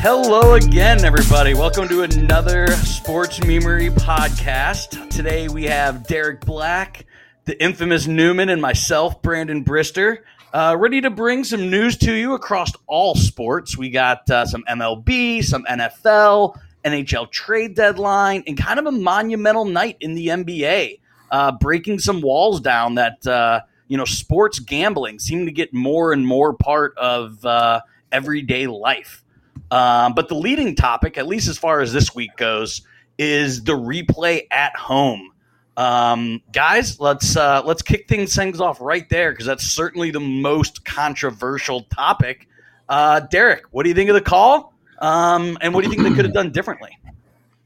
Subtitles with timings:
[0.00, 1.54] Hello again, everybody.
[1.54, 5.10] Welcome to another Sports Memory podcast.
[5.10, 7.04] Today we have Derek Black,
[7.46, 10.18] the infamous Newman, and myself, Brandon Brister,
[10.52, 13.76] uh, ready to bring some news to you across all sports.
[13.76, 19.64] We got uh, some MLB, some NFL, NHL trade deadline, and kind of a monumental
[19.64, 21.00] night in the NBA,
[21.32, 26.12] uh, breaking some walls down that uh, you know sports gambling seem to get more
[26.12, 27.80] and more part of uh,
[28.12, 29.24] everyday life.
[29.70, 32.82] Um, but the leading topic, at least as far as this week goes,
[33.18, 35.32] is the replay at home.
[35.76, 40.20] Um, guys, let's uh, let's kick things things off right there because that's certainly the
[40.20, 42.48] most controversial topic.
[42.88, 44.74] Uh, Derek, what do you think of the call?
[44.98, 46.98] Um, and what do you think they could have done differently?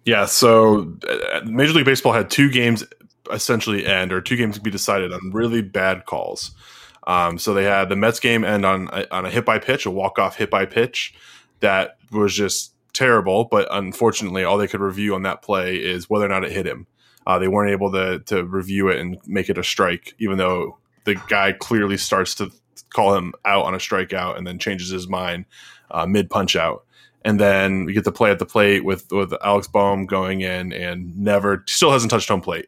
[0.04, 2.84] Yeah, so uh, Major League Baseball had two games
[3.32, 6.50] essentially end, or two games be decided on really bad calls.
[7.06, 9.90] Um, so they had the Mets game end on on a hit by pitch, a
[9.90, 11.14] walk off hit by pitch
[11.62, 13.44] that was just terrible.
[13.50, 16.66] But unfortunately, all they could review on that play is whether or not it hit
[16.66, 16.86] him.
[17.26, 20.78] Uh, they weren't able to to review it and make it a strike, even though
[21.04, 22.50] the guy clearly starts to
[22.90, 25.44] call him out on a strikeout and then changes his mind
[25.90, 26.84] uh, mid punch out.
[27.24, 30.72] And then we get to play at the plate with with Alec Bohm going in
[30.72, 32.66] and never still hasn't touched home plate.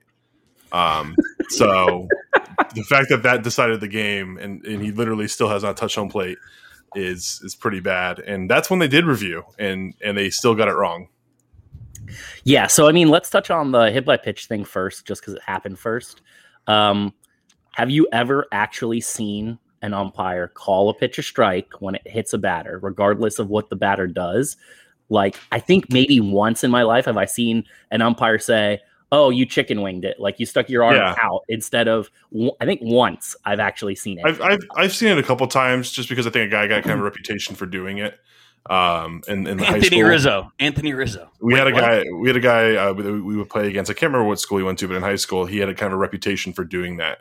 [0.70, 1.16] Um,
[1.48, 2.08] so
[2.74, 5.96] the fact that that decided the game and, and he literally still has not touched
[5.96, 6.38] home plate
[6.94, 8.18] is is pretty bad.
[8.18, 11.08] And that's when they did review and and they still got it wrong.
[12.44, 15.34] Yeah, so I mean, let's touch on the hit by pitch thing first, just because
[15.34, 16.20] it happened first.
[16.66, 17.14] Um,
[17.72, 22.32] have you ever actually seen an umpire call a pitch a strike when it hits
[22.32, 24.56] a batter, regardless of what the batter does?
[25.08, 28.80] Like, I think maybe once in my life have I seen an umpire say,
[29.12, 31.14] "Oh, you chicken winged it," like you stuck your arm yeah.
[31.20, 32.10] out instead of.
[32.60, 34.24] I think once I've actually seen it.
[34.26, 36.82] I've, I've I've seen it a couple times, just because I think a guy got
[36.82, 38.18] kind of a reputation for doing it
[38.70, 40.50] um in, in Anthony Rizzo.
[40.58, 41.30] Anthony Rizzo.
[41.40, 41.80] We Wait, had a what?
[41.80, 43.90] guy we had a guy uh, we, we would play against.
[43.90, 45.74] I can't remember what school he went to, but in high school he had a
[45.74, 47.18] kind of a reputation for doing that.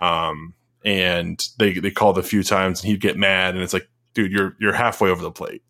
[0.00, 0.54] Um
[0.84, 4.30] and they they called a few times and he'd get mad and it's like, dude,
[4.30, 5.62] you're you're halfway over the plate.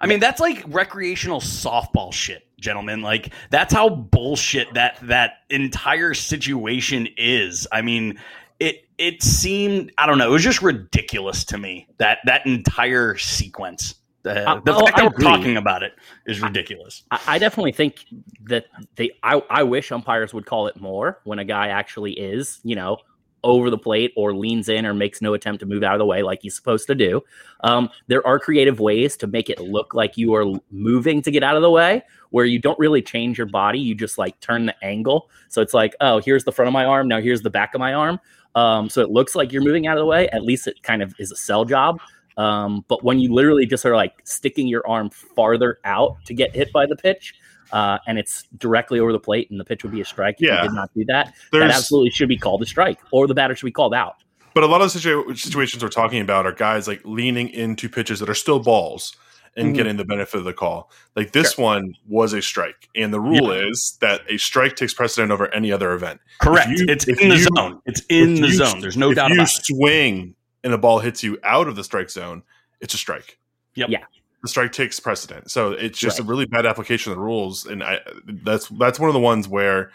[0.00, 3.02] I mean, that's like recreational softball shit, gentlemen.
[3.02, 7.66] Like that's how bullshit that that entire situation is.
[7.72, 8.18] I mean,
[8.60, 13.16] it it seemed I don't know, it was just ridiculous to me that that entire
[13.16, 13.96] sequence.
[14.22, 15.92] The, uh, the oh, fact that we're talking about it
[16.24, 17.02] is ridiculous.
[17.10, 18.06] I, I, definitely think
[18.44, 18.64] that
[18.96, 19.10] they.
[19.22, 22.96] I, I wish umpires would call it more when a guy actually is, you know,
[23.44, 26.06] over the plate or leans in or makes no attempt to move out of the
[26.06, 27.22] way like he's supposed to do.
[27.60, 31.44] Um, there are creative ways to make it look like you are moving to get
[31.44, 33.78] out of the way, where you don't really change your body.
[33.78, 35.30] You just like turn the angle.
[35.48, 37.06] So it's like, oh, here's the front of my arm.
[37.06, 38.18] Now here's the back of my arm.
[38.56, 40.28] Um, so it looks like you're moving out of the way.
[40.30, 42.00] At least it kind of is a sell job.
[42.36, 46.54] Um, but when you literally just are like sticking your arm farther out to get
[46.54, 47.34] hit by the pitch,
[47.74, 50.36] uh, and it's directly over the plate, and the pitch would be a strike.
[50.40, 50.62] If yeah.
[50.62, 53.54] did not do that, There's, that absolutely should be called a strike, or the batter
[53.56, 54.14] should be called out.
[54.54, 57.88] But a lot of the situa- situations we're talking about are guys like leaning into
[57.88, 59.16] pitches that are still balls
[59.56, 59.74] and mm-hmm.
[59.74, 60.90] getting the benefit of the call.
[61.16, 61.64] Like this sure.
[61.64, 63.68] one was a strike, and the rule yeah.
[63.68, 66.20] is that a strike takes precedent over any other event.
[66.40, 66.68] Correct.
[66.70, 67.80] You, it's in the zone.
[67.86, 68.80] It's in the zone.
[68.80, 69.50] There's no doubt about it.
[69.50, 72.44] If you swing and the ball hits you out of the strike zone,
[72.80, 73.38] it's a strike.
[73.74, 73.88] Yep.
[73.90, 74.04] Yeah.
[74.44, 75.50] The strike takes precedent.
[75.50, 76.26] So it's just right.
[76.26, 77.64] a really bad application of the rules.
[77.64, 79.90] And I, that's that's one of the ones where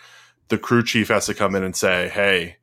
[0.48, 2.58] the crew chief has to come in and say, Hey,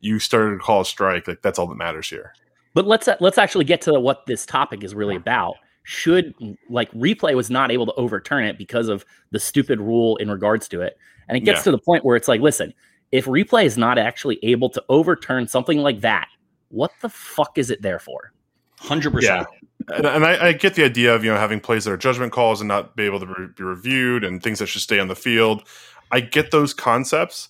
[0.00, 1.26] you started to call a strike.
[1.26, 2.34] Like that's all that matters here.
[2.74, 5.56] But let's let's actually get to what this topic is really about.
[5.82, 6.34] Should
[6.68, 10.68] like replay was not able to overturn it because of the stupid rule in regards
[10.68, 10.98] to it.
[11.26, 11.64] And it gets yeah.
[11.64, 12.74] to the point where it's like, listen,
[13.12, 16.28] if replay is not actually able to overturn something like that,
[16.68, 18.32] what the fuck is it there for?
[18.78, 19.46] Hundred percent.
[19.88, 22.32] And, and I, I, get the idea of you know having plays that are judgment
[22.32, 25.08] calls and not be able to re- be reviewed and things that should stay on
[25.08, 25.62] the field.
[26.10, 27.48] I get those concepts,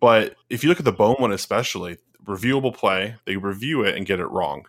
[0.00, 4.06] but if you look at the Bohm one especially, reviewable play, they review it and
[4.06, 4.66] get it wrong.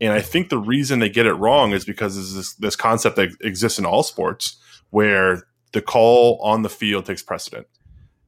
[0.00, 3.30] And I think the reason they get it wrong is because this, this concept that
[3.40, 4.56] exists in all sports
[4.90, 5.42] where
[5.72, 7.66] the call on the field takes precedent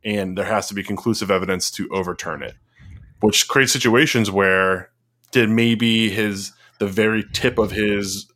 [0.04, 2.54] and there has to be conclusive evidence to overturn it,
[3.20, 4.90] which creates situations where
[5.30, 8.26] did maybe his the very tip of his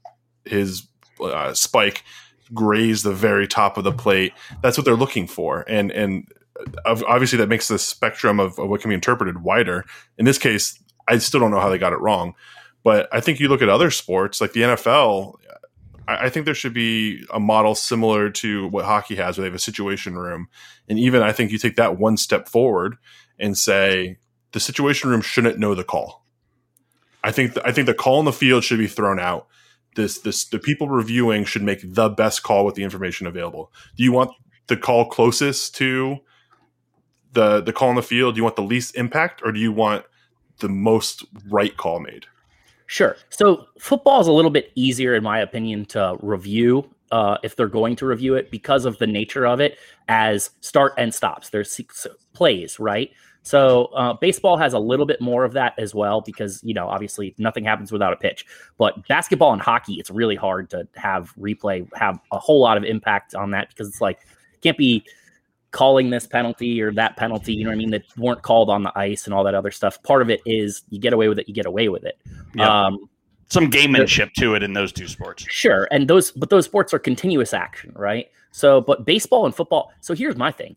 [0.44, 0.86] his
[1.20, 2.04] uh, spike
[2.52, 4.32] graze the very top of the plate.
[4.62, 6.28] That's what they're looking for, and and
[6.84, 9.84] obviously that makes the spectrum of, of, what can be interpreted wider.
[10.18, 12.34] In this case, I still don't know how they got it wrong,
[12.84, 15.34] but I think you look at other sports like the NFL.
[16.06, 19.48] I, I think there should be a model similar to what hockey has, where they
[19.48, 20.48] have a situation room,
[20.88, 22.98] and even I think you take that one step forward
[23.38, 24.18] and say
[24.52, 26.23] the situation room shouldn't know the call
[27.24, 29.48] I think th- I think the call in the field should be thrown out
[29.94, 33.72] this this the people reviewing should make the best call with the information available.
[33.96, 34.30] Do you want
[34.66, 36.18] the call closest to
[37.32, 38.34] the the call in the field?
[38.34, 40.04] Do you want the least impact, or do you want
[40.60, 42.26] the most right call made?
[42.86, 43.16] Sure.
[43.30, 47.66] So football is a little bit easier, in my opinion, to review uh, if they're
[47.66, 49.78] going to review it because of the nature of it
[50.08, 51.48] as start and stops.
[51.48, 51.80] There's
[52.34, 53.10] plays, right?
[53.44, 56.88] So uh, baseball has a little bit more of that as well because you know
[56.88, 58.46] obviously nothing happens without a pitch.
[58.78, 62.84] But basketball and hockey, it's really hard to have replay have a whole lot of
[62.84, 64.20] impact on that because it's like
[64.62, 65.04] can't be
[65.72, 67.52] calling this penalty or that penalty.
[67.52, 67.90] You know what I mean?
[67.90, 70.02] That weren't called on the ice and all that other stuff.
[70.02, 72.18] Part of it is you get away with it, you get away with it.
[72.54, 72.66] Yep.
[72.66, 73.10] Um,
[73.50, 75.44] Some gamemanship to it in those two sports.
[75.50, 78.30] Sure, and those but those sports are continuous action, right?
[78.52, 79.92] So, but baseball and football.
[80.00, 80.76] So here's my thing: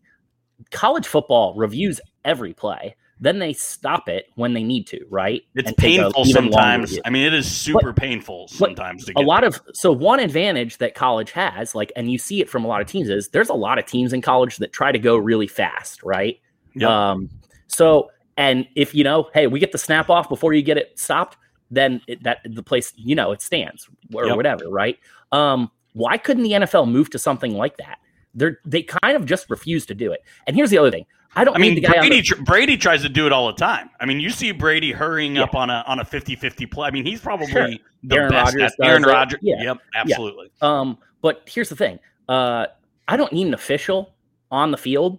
[0.70, 2.96] college football reviews every play.
[3.20, 5.42] Then they stop it when they need to, right?
[5.56, 7.00] It's painful sometimes.
[7.04, 9.08] I mean, it is super but, painful sometimes.
[9.16, 9.48] a lot there.
[9.48, 12.80] of so one advantage that college has, like, and you see it from a lot
[12.80, 15.48] of teams, is there's a lot of teams in college that try to go really
[15.48, 16.38] fast, right?
[16.74, 16.88] Yep.
[16.88, 17.28] Um,
[17.66, 18.08] so
[18.38, 21.36] and if you know, hey, we get the snap off before you get it stopped,
[21.72, 24.36] then it, that the place, you know, it stands or yep.
[24.36, 24.96] whatever, right?
[25.32, 27.98] Um, why couldn't the NFL move to something like that?
[28.34, 30.22] They're they kind of just refuse to do it.
[30.46, 31.56] And here's the other thing: I don't.
[31.56, 33.90] I mean, Brady, the- Brady tries to do it all the time.
[34.00, 35.44] I mean, you see Brady hurrying yeah.
[35.44, 36.88] up on a on a 50-50 play.
[36.88, 37.68] I mean, he's probably sure.
[38.02, 38.54] the Aaron best.
[38.54, 39.40] Rodgers Aaron Rodgers.
[39.42, 39.62] Yeah.
[39.62, 39.78] Yep.
[39.94, 40.50] Absolutely.
[40.60, 40.80] Yeah.
[40.80, 41.98] Um, but here's the thing:
[42.28, 42.66] uh,
[43.08, 44.14] I don't need an official
[44.50, 45.18] on the field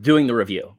[0.00, 0.74] doing the review.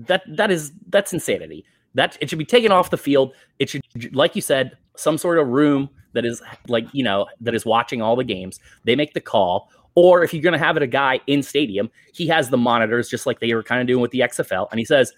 [0.00, 1.64] That that is that's insanity.
[1.94, 3.34] That it should be taken off the field.
[3.58, 3.82] It should,
[4.14, 8.00] like you said, some sort of room that is like you know that is watching
[8.00, 8.60] all the games.
[8.84, 11.90] They make the call or if you're going to have it a guy in stadium,
[12.14, 14.78] he has the monitors just like they were kind of doing with the XFL, and
[14.78, 15.12] he says,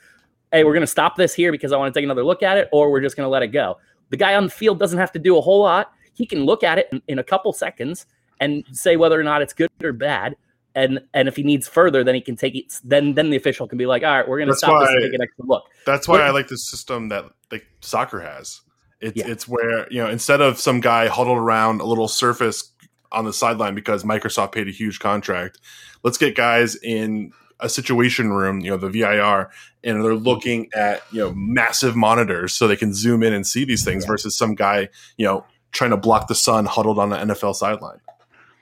[0.50, 2.56] "Hey, we're going to stop this here because I want to take another look at
[2.58, 3.78] it, or we're just going to let it go."
[4.10, 5.92] The guy on the field doesn't have to do a whole lot.
[6.14, 8.06] He can look at it in, in a couple seconds
[8.40, 10.36] and say whether or not it's good or bad.
[10.74, 12.80] And and if he needs further, then he can take it.
[12.82, 14.90] Then then the official can be like, "All right, we're going to stop why, this
[14.90, 18.20] and take an extra look." That's why but, I like the system that like soccer
[18.20, 18.62] has.
[19.00, 19.26] It's yeah.
[19.26, 22.71] it's where you know instead of some guy huddled around a little surface
[23.12, 25.58] on the sideline because Microsoft paid a huge contract.
[26.02, 29.50] Let's get guys in a situation room, you know, the VAR,
[29.84, 33.64] and they're looking at, you know, massive monitors so they can zoom in and see
[33.64, 34.08] these things yeah.
[34.08, 38.00] versus some guy, you know, trying to block the sun huddled on the NFL sideline.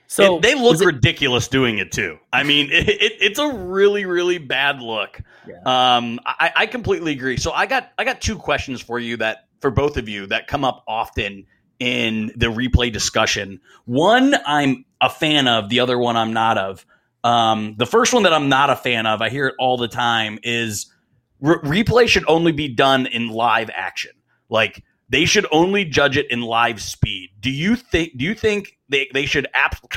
[0.07, 2.19] So it, they look ridiculous doing it too.
[2.33, 5.21] I mean, it, it, it's a really, really bad look.
[5.47, 5.55] Yeah.
[5.65, 7.37] Um, I, I completely agree.
[7.37, 10.47] So I got I got two questions for you that for both of you that
[10.47, 11.45] come up often
[11.81, 13.59] in the replay discussion.
[13.85, 16.85] One I'm a fan of, the other one I'm not of.
[17.23, 19.87] Um, the first one that I'm not a fan of, I hear it all the
[19.87, 20.93] time, is
[21.39, 24.11] re- replay should only be done in live action.
[24.47, 27.31] Like they should only judge it in live speed.
[27.39, 28.15] Do you think?
[28.15, 29.47] Do you think they, they should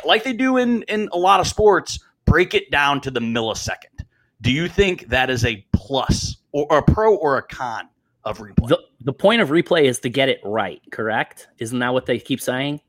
[0.07, 4.07] like they do in in a lot of sports break it down to the millisecond?
[4.41, 7.91] Do you think that is a plus or, or a pro or a con?
[8.25, 8.69] of replay.
[8.69, 11.49] The, the point of replay is to get it right, correct?
[11.59, 12.81] Isn't that what they keep saying?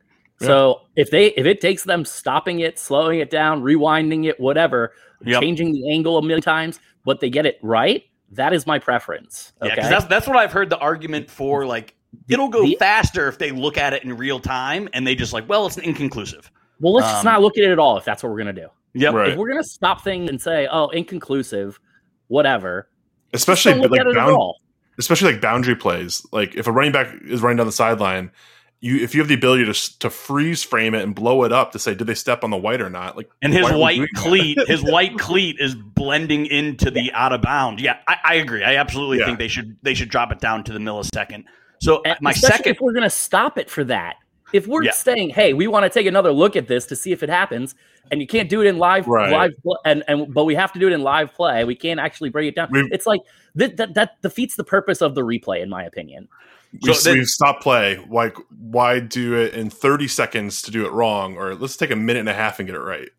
[0.41, 0.47] Yeah.
[0.47, 4.93] So if they if it takes them stopping it, slowing it down, rewinding it, whatever,
[5.23, 5.41] yep.
[5.41, 9.53] changing the angle a million times, but they get it right, that is my preference.
[9.61, 9.73] Okay?
[9.77, 11.65] Yeah, that's that's what I've heard the argument for.
[11.65, 11.95] Like
[12.29, 15.33] it'll go the, faster if they look at it in real time, and they just
[15.33, 16.49] like, well, it's inconclusive.
[16.79, 18.53] Well, let's um, just not look at it at all if that's what we're gonna
[18.53, 18.67] do.
[18.93, 19.31] Yeah, right.
[19.31, 21.79] If we're gonna stop things and say, oh, inconclusive,
[22.27, 22.89] whatever.
[23.33, 24.55] Especially like bound,
[24.97, 26.25] especially like boundary plays.
[26.31, 28.31] Like if a running back is running down the sideline,
[28.81, 31.71] you if you have the ability to to freeze frame it and blow it up
[31.71, 33.17] to say did they step on the white or not?
[33.17, 37.81] Like and his white cleat, his white cleat is blending into the out of bound.
[37.81, 38.63] Yeah, I, I agree.
[38.63, 39.25] I absolutely yeah.
[39.25, 41.45] think they should they should drop it down to the millisecond.
[41.79, 44.15] So and my second, if we're going to stop it for that,
[44.55, 44.91] if we're yeah.
[44.91, 47.75] saying, "Hey, we want to take another look at this to see if it happens,"
[48.09, 49.31] and you can't do it in live, right.
[49.31, 49.51] live,
[49.83, 51.65] and and but we have to do it in live play.
[51.65, 52.69] We can't actually break it down.
[52.71, 53.19] We've, it's like
[53.55, 56.29] that, that that defeats the purpose of the replay, in my opinion.
[56.81, 57.97] We, so we've stopped play.
[58.07, 61.95] Why why do it in thirty seconds to do it wrong, or let's take a
[61.95, 63.09] minute and a half and get it right?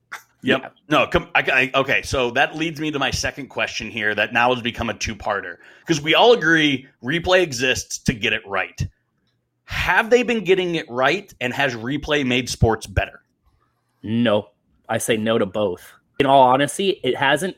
[0.43, 0.61] Yep.
[0.63, 0.69] Yeah.
[0.89, 1.07] No.
[1.07, 1.29] Come.
[1.35, 2.03] I, I, okay.
[2.03, 4.15] So that leads me to my second question here.
[4.15, 8.47] That now has become a two-parter because we all agree replay exists to get it
[8.47, 8.87] right.
[9.67, 13.21] Have they been getting it right, and has replay made sports better?
[14.03, 14.49] No.
[14.89, 15.93] I say no to both.
[16.21, 17.57] In all honesty, it hasn't.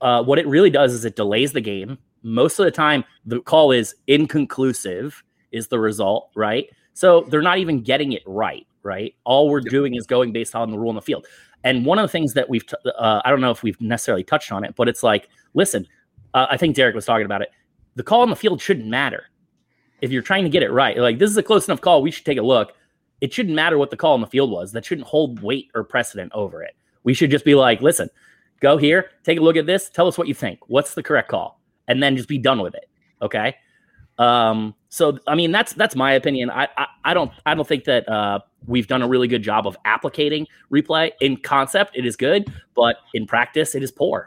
[0.00, 1.98] Uh, what it really does is it delays the game.
[2.22, 6.68] Most of the time, the call is inconclusive, is the result, right?
[6.94, 9.14] So they're not even getting it right, right?
[9.24, 11.26] All we're doing is going based on the rule in the field.
[11.64, 14.24] And one of the things that we've, t- uh, I don't know if we've necessarily
[14.24, 15.86] touched on it, but it's like, listen,
[16.34, 17.50] uh, I think Derek was talking about it.
[17.94, 19.28] The call on the field shouldn't matter
[20.02, 20.98] if you're trying to get it right.
[20.98, 22.02] Like, this is a close enough call.
[22.02, 22.74] We should take a look
[23.22, 24.72] it shouldn't matter what the call on the field was.
[24.72, 26.74] That shouldn't hold weight or precedent over it.
[27.04, 28.10] We should just be like, listen,
[28.60, 30.58] go here, take a look at this, tell us what you think.
[30.66, 31.60] What's the correct call?
[31.86, 32.88] And then just be done with it.
[33.22, 33.54] Okay.
[34.18, 36.50] Um, so I mean that's that's my opinion.
[36.50, 39.68] I I, I don't I don't think that uh, we've done a really good job
[39.68, 41.96] of applicating replay in concept.
[41.96, 44.26] It is good, but in practice, it is poor.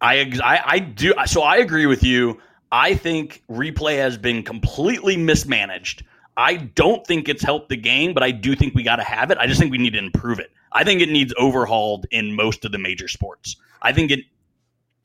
[0.00, 1.12] I, I, I do.
[1.26, 2.40] So I agree with you.
[2.70, 6.04] I think replay has been completely mismanaged.
[6.36, 9.30] I don't think it's helped the game, but I do think we got to have
[9.30, 9.38] it.
[9.38, 10.52] I just think we need to improve it.
[10.72, 13.56] I think it needs overhauled in most of the major sports.
[13.82, 14.20] I think it.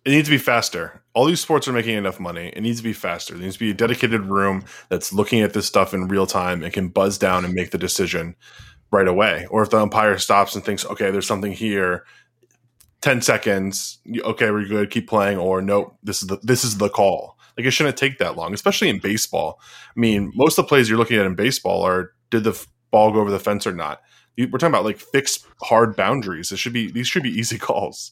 [0.05, 1.01] It needs to be faster.
[1.13, 2.51] All these sports are making enough money.
[2.53, 3.33] It needs to be faster.
[3.33, 6.61] There needs to be a dedicated room that's looking at this stuff in real time
[6.61, 8.35] and can buzz down and make the decision
[8.91, 9.47] right away.
[9.49, 12.05] Or if the umpire stops and thinks, okay, there's something here,
[12.99, 16.89] 10 seconds, okay, we're good, keep playing, or nope, this is the this is the
[16.89, 17.37] call.
[17.57, 19.59] Like it shouldn't take that long, especially in baseball.
[19.95, 23.11] I mean, most of the plays you're looking at in baseball are did the ball
[23.11, 24.01] go over the fence or not?
[24.37, 26.51] We're talking about like fixed hard boundaries.
[26.51, 28.11] It should be these should be easy calls.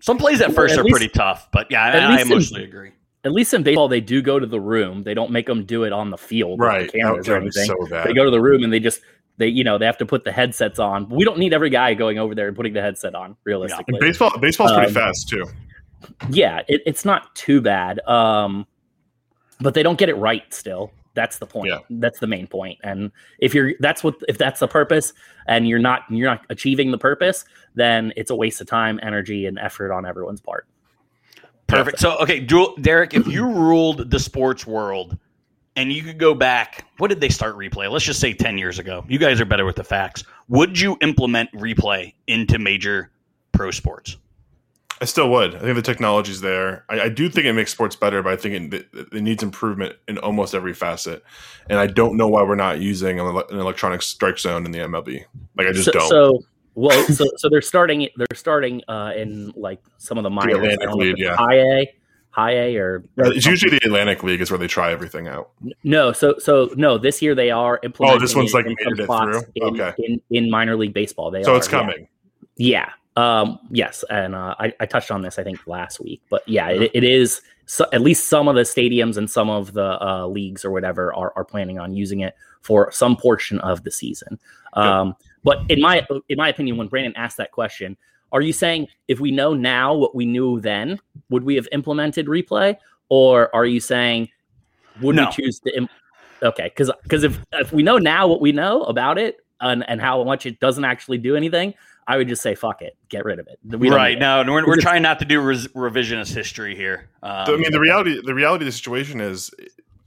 [0.00, 2.68] Some plays at first at are least, pretty tough, but yeah, I, I mostly in,
[2.68, 2.92] agree.
[3.24, 5.02] At least in baseball, they do go to the room.
[5.02, 6.92] They don't make them do it on the field, right?
[6.92, 7.64] The cameras or anything.
[7.64, 9.00] So they go to the room and they just
[9.38, 11.08] they you know they have to put the headsets on.
[11.08, 13.36] We don't need every guy going over there and putting the headset on.
[13.44, 14.06] Realistically, yeah.
[14.06, 15.44] baseball baseball's pretty um, fast too.
[16.30, 18.66] Yeah, it, it's not too bad, um,
[19.60, 20.92] but they don't get it right still.
[21.14, 21.68] That's the point.
[21.68, 21.78] Yeah.
[21.90, 22.78] That's the main point.
[22.82, 25.12] And if you're that's what if that's the purpose,
[25.46, 27.44] and you're not you're not achieving the purpose,
[27.74, 30.66] then it's a waste of time, energy, and effort on everyone's part.
[31.66, 31.98] Perfect.
[31.98, 35.16] So okay, Derek, if you ruled the sports world
[35.76, 37.90] and you could go back, what did they start replay?
[37.90, 39.04] Let's just say 10 years ago.
[39.08, 40.24] You guys are better with the facts.
[40.48, 43.10] Would you implement replay into major
[43.52, 44.16] pro sports?
[45.00, 45.54] I still would.
[45.54, 46.84] I think the technology's there.
[46.88, 49.96] I, I do think it makes sports better, but I think it, it, needs improvement
[50.08, 51.22] in almost every facet.
[51.68, 55.24] And I don't know why we're not using an, electronic strike zone in the MLB.
[55.56, 56.08] Like I just so, don't.
[56.08, 58.08] So, well, so, so they're starting.
[58.16, 60.56] They're starting uh, in like some of the minor
[60.94, 61.36] league, yeah.
[61.36, 61.94] high A
[62.34, 65.50] high A or it's usually the Atlantic League is where they try everything out.
[65.84, 68.20] No, so so no, this year they are implementing.
[68.20, 69.42] Oh, this one's like made it through.
[69.54, 72.08] In, okay, in, in minor league baseball, they so are, it's coming.
[72.56, 72.92] Yeah, yeah.
[73.16, 76.68] Um, yes, and uh, I, I touched on this I think last week, but yeah,
[76.70, 77.42] it, it is.
[77.66, 81.14] So at least some of the stadiums and some of the uh, leagues or whatever
[81.14, 84.38] are, are planning on using it for some portion of the season.
[84.74, 87.96] Um, but in my in my opinion, when Brandon asked that question,
[88.32, 90.98] are you saying if we know now what we knew then,
[91.30, 92.76] would we have implemented replay,
[93.08, 94.28] or are you saying
[95.00, 95.26] would no.
[95.26, 95.76] we choose to?
[95.76, 95.88] Im-
[96.42, 100.00] okay, because because if if we know now what we know about it and and
[100.00, 101.74] how much it doesn't actually do anything,
[102.06, 103.58] I would just say fuck it, get rid of it.
[103.64, 107.08] We right now, we're, we're trying not to do res- revisionist history here.
[107.22, 109.50] Um, I mean, the reality the reality of the situation is,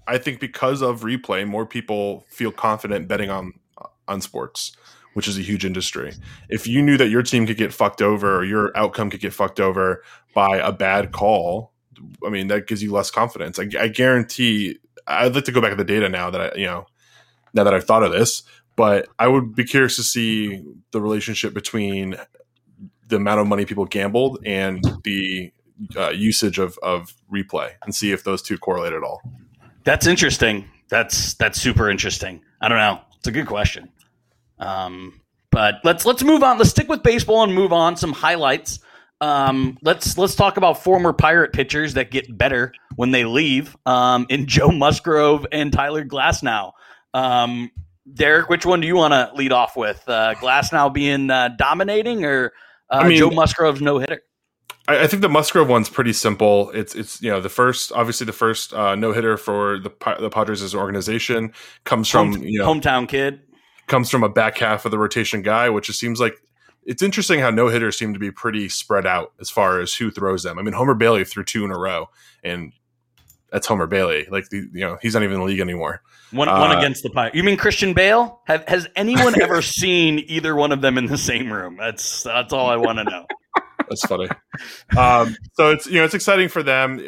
[0.08, 3.54] I think because of replay, more people feel confident betting on
[4.08, 4.76] on sports
[5.18, 6.14] which is a huge industry.
[6.48, 9.34] If you knew that your team could get fucked over or your outcome could get
[9.34, 10.04] fucked over
[10.36, 11.74] by a bad call,
[12.24, 13.58] I mean, that gives you less confidence.
[13.58, 14.78] I, I guarantee.
[15.08, 16.86] I'd like to go back to the data now that I, you know,
[17.56, 18.44] now that I've thought of this,
[18.78, 22.16] but I would be curious to see the relationship between
[23.08, 25.52] the amount of money people gambled and the
[25.98, 29.22] uh, usage of, of replay and see if those two correlate at all.
[29.84, 30.70] That's interesting.
[30.90, 32.42] That's that's super interesting.
[32.62, 33.02] I don't know.
[33.18, 33.90] It's a good question.
[34.60, 36.58] Um, but let's let's move on.
[36.58, 37.98] Let's stick with baseball and move on.
[37.98, 38.80] Some highlights.
[39.22, 43.76] Um, let's let's talk about former Pirate pitchers that get better when they leave.
[43.86, 46.74] Um, in Joe Musgrove and Tyler Glasnow.
[47.14, 47.72] Um,
[48.14, 50.04] Derek, which one do you want to lead off with?
[50.08, 52.54] Uh, Glasnow being uh, dominating, or
[52.90, 54.22] uh, I mean, Joe Musgrove's no hitter?
[54.88, 56.72] I, I, think the Musgrove one's pretty simple.
[56.72, 60.30] It's it's you know the first obviously the first uh, no hitter for the the
[60.30, 63.42] Padres as an organization comes from Home, you know hometown kid
[63.88, 66.36] comes from a back half of the rotation guy, which just seems like
[66.86, 70.12] it's interesting how no hitters seem to be pretty spread out as far as who
[70.12, 70.58] throws them.
[70.58, 72.10] I mean, Homer Bailey threw two in a row,
[72.44, 72.72] and
[73.52, 74.28] that's Homer Bailey.
[74.30, 76.02] Like the, you know, he's not even in the league anymore.
[76.32, 77.36] One, uh, one against the Pirates.
[77.36, 78.42] You mean Christian Bale?
[78.46, 81.78] Have, has anyone ever seen either one of them in the same room?
[81.78, 83.26] That's that's all I want to know.
[83.90, 84.28] That's funny.
[84.98, 87.02] Um, so it's you know it's exciting for them.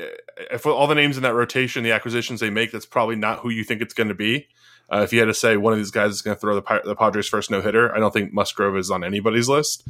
[0.51, 3.49] If all the names in that rotation, the acquisitions they make, that's probably not who
[3.49, 4.47] you think it's going to be.
[4.91, 6.81] Uh, if you had to say one of these guys is going to throw the,
[6.83, 9.87] the Padres' first no hitter, I don't think Musgrove is on anybody's list.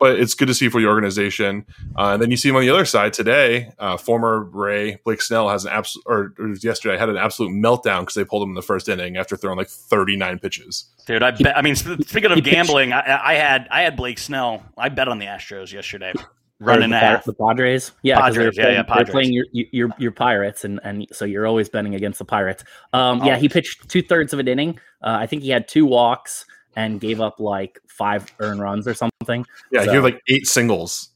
[0.00, 1.66] But it's good to see for the organization.
[1.96, 3.70] Uh, and then you see him on the other side today.
[3.78, 8.00] Uh, former Ray Blake Snell has an absolute, or, or, yesterday had an absolute meltdown
[8.00, 10.86] because they pulled him in the first inning after throwing like 39 pitches.
[11.06, 11.56] Dude, I bet.
[11.56, 14.64] I mean, speaking of gambling, I, I had I had Blake Snell.
[14.78, 16.14] I bet on the Astros yesterday
[16.60, 17.92] running the, the Padres.
[18.02, 18.54] Yeah, Padres.
[18.54, 18.82] Playing, yeah, yeah.
[18.82, 19.06] Padres.
[19.06, 22.62] They're playing your, your your Pirates, and and so you're always betting against the Pirates.
[22.92, 23.26] Um, oh.
[23.26, 24.78] yeah, he pitched two thirds of an inning.
[25.02, 26.44] Uh, I think he had two walks
[26.76, 29.44] and gave up like five earned runs or something.
[29.70, 31.10] Yeah, So- he had like eight singles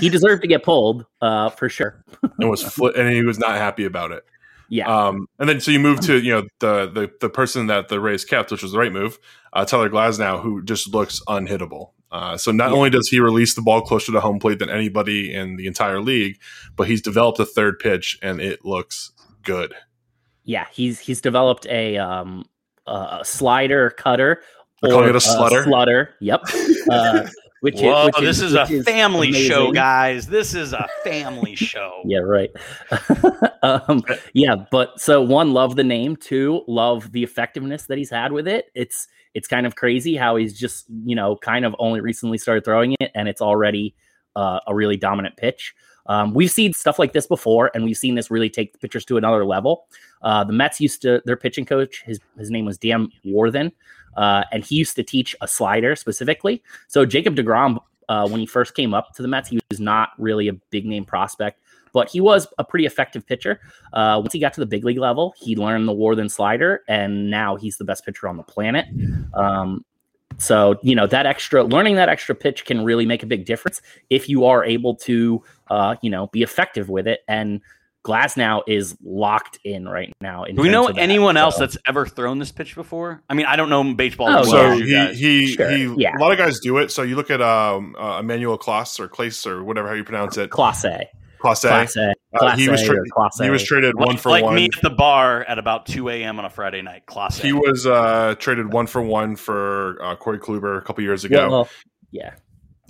[0.00, 2.02] He deserved to get pulled uh, for sure.
[2.38, 4.24] and was fl- and he was not happy about it.
[4.70, 4.86] Yeah.
[4.88, 8.00] Um, and then so you move to you know the the the person that the
[8.00, 9.18] Rays kept, which was the right move,
[9.52, 11.90] uh, Tyler Glasnow, who just looks unhittable.
[12.12, 12.76] Uh, so not Yeah.
[12.76, 16.00] only does he release the ball closer to home plate than anybody in the entire
[16.00, 16.38] league,
[16.76, 19.74] but he's developed a third pitch and it looks good.
[20.44, 22.44] yeah, he's he's developed a um
[22.86, 24.40] a slider cutter.
[24.82, 25.64] They're calling it a slutter?
[25.64, 26.08] slutter.
[26.20, 26.42] Yep.
[26.90, 27.28] Uh,
[27.60, 30.26] which is, which this is, a which family show, guys.
[30.26, 32.02] This is a family show.
[32.06, 32.50] Yeah, right.
[33.62, 36.16] um, yeah, but so one, love the name.
[36.16, 38.70] Two, love the effectiveness that he's had with it.
[38.74, 42.64] It's it's kind of crazy how he's just you know kind of only recently started
[42.64, 43.94] throwing it, and it's already
[44.34, 45.74] uh, a really dominant pitch.
[46.06, 49.04] Um, we've seen stuff like this before, and we've seen this really take the pitchers
[49.04, 49.86] to another level.
[50.22, 52.02] Uh, the Mets used to their pitching coach.
[52.06, 53.72] His his name was Dan Warthen,
[54.16, 56.62] uh, and he used to teach a slider specifically.
[56.88, 60.10] So Jacob deGrom, uh, when he first came up to the Mets, he was not
[60.18, 61.60] really a big name prospect,
[61.92, 63.60] but he was a pretty effective pitcher.
[63.92, 67.30] Uh, once he got to the big league level, he learned the Warthen slider, and
[67.30, 68.86] now he's the best pitcher on the planet.
[69.34, 69.84] Um,
[70.38, 73.82] so you know that extra learning that extra pitch can really make a big difference
[74.08, 77.20] if you are able to, uh, you know, be effective with it.
[77.28, 77.60] And
[78.06, 80.44] Glasnow is locked in right now.
[80.44, 81.00] in Do we know of that.
[81.02, 83.22] anyone else So- that's ever thrown this pitch before?
[83.28, 86.16] I mean, I don't know baseball Oh, as so well he he Sure, he yeah.
[86.16, 86.90] a lot of guys do it.
[86.90, 90.36] So you look at um uh, Emmanuel Klaus or Clace or whatever how you pronounce
[90.38, 90.50] it.
[90.50, 91.08] Class A,
[91.40, 92.14] Class A.
[92.32, 94.54] Uh, he was A, tra- or he was traded one like, for like one.
[94.54, 96.38] me at the bar at about 2 a.m.
[96.38, 97.04] on a Friday night.
[97.06, 97.42] Class A.
[97.42, 101.50] He was uh, traded one for one for uh, Corey Kluber a couple years ago.
[101.50, 101.68] Well,
[102.12, 102.34] yeah,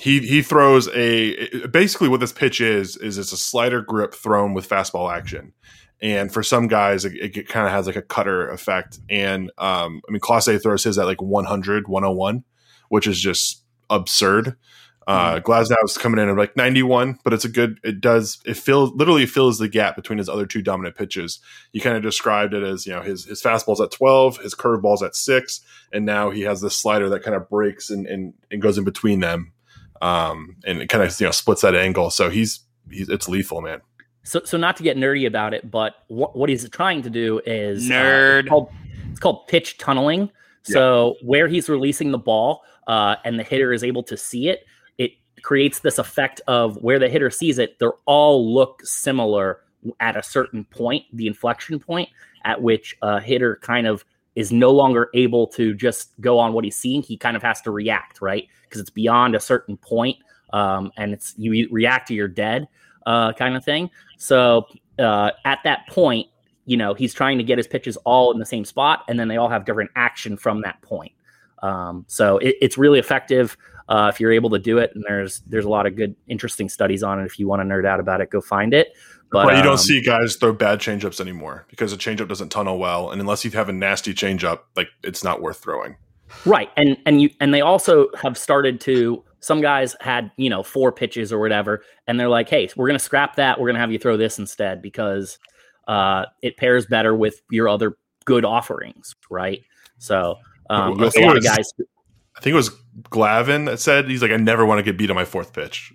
[0.01, 4.55] he he throws a basically what this pitch is is it's a slider grip thrown
[4.55, 5.53] with fastball action,
[6.01, 8.99] and for some guys it, it kind of has like a cutter effect.
[9.11, 12.45] And um, I mean, Class A throws his at like 100, 101,
[12.89, 14.57] which is just absurd.
[15.07, 17.81] Uh, Glasnow's coming in at like 91, but it's a good.
[17.83, 21.41] It does it fills literally fills the gap between his other two dominant pitches.
[21.73, 25.03] You kind of described it as you know his his fastball's at 12, his curveball's
[25.03, 28.63] at six, and now he has this slider that kind of breaks and and, and
[28.63, 29.53] goes in between them,
[30.01, 32.11] um, and it kind of you know splits that angle.
[32.11, 32.61] So he's
[32.91, 33.81] he's it's lethal, man.
[34.23, 37.41] So, so not to get nerdy about it, but what, what he's trying to do
[37.47, 38.41] is uh, Nerd.
[38.41, 38.73] it's, called,
[39.11, 40.31] it's called pitch tunneling.
[40.63, 44.67] So where he's releasing the ball uh, and the hitter is able to see it,
[44.99, 47.79] it creates this effect of where the hitter sees it.
[47.79, 49.61] They're all look similar
[50.01, 52.11] at a certain point, the inflection point
[52.45, 54.05] at which a hitter kind of
[54.41, 57.03] is no longer able to just go on what he's seeing.
[57.03, 58.49] He kind of has to react, right?
[58.63, 60.17] Because it's beyond a certain point,
[60.53, 62.67] um, and it's you react to you're dead,
[63.07, 63.91] uh, kind of thing.
[64.17, 64.67] So
[64.99, 66.29] uh, at that point,
[66.65, 69.29] you know, he's trying to get his pitches all in the same spot, and then
[69.29, 71.13] they all have different action from that point.
[71.63, 73.57] Um, so it, it's really effective
[73.91, 74.93] uh, if you're able to do it.
[74.95, 77.27] And there's there's a lot of good, interesting studies on it.
[77.27, 78.97] If you want to nerd out about it, go find it.
[79.31, 82.49] But But you don't um, see guys throw bad changeups anymore because a changeup doesn't
[82.49, 85.97] tunnel well, and unless you have a nasty changeup, like it's not worth throwing.
[86.47, 86.71] Right.
[86.77, 90.93] And and you and they also have started to some guys had, you know, four
[90.93, 93.99] pitches or whatever, and they're like, hey, we're gonna scrap that, we're gonna have you
[93.99, 95.39] throw this instead because
[95.89, 99.63] uh it pairs better with your other good offerings, right?
[99.99, 100.37] So
[100.69, 101.73] um you'll see a lot of guys
[102.37, 102.71] I think it was
[103.05, 105.93] Glavine that said he's like, I never want to get beat on my fourth pitch.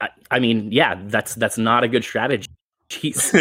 [0.00, 2.46] I, I mean, yeah, that's that's not a good strategy.
[2.88, 3.32] Jeez.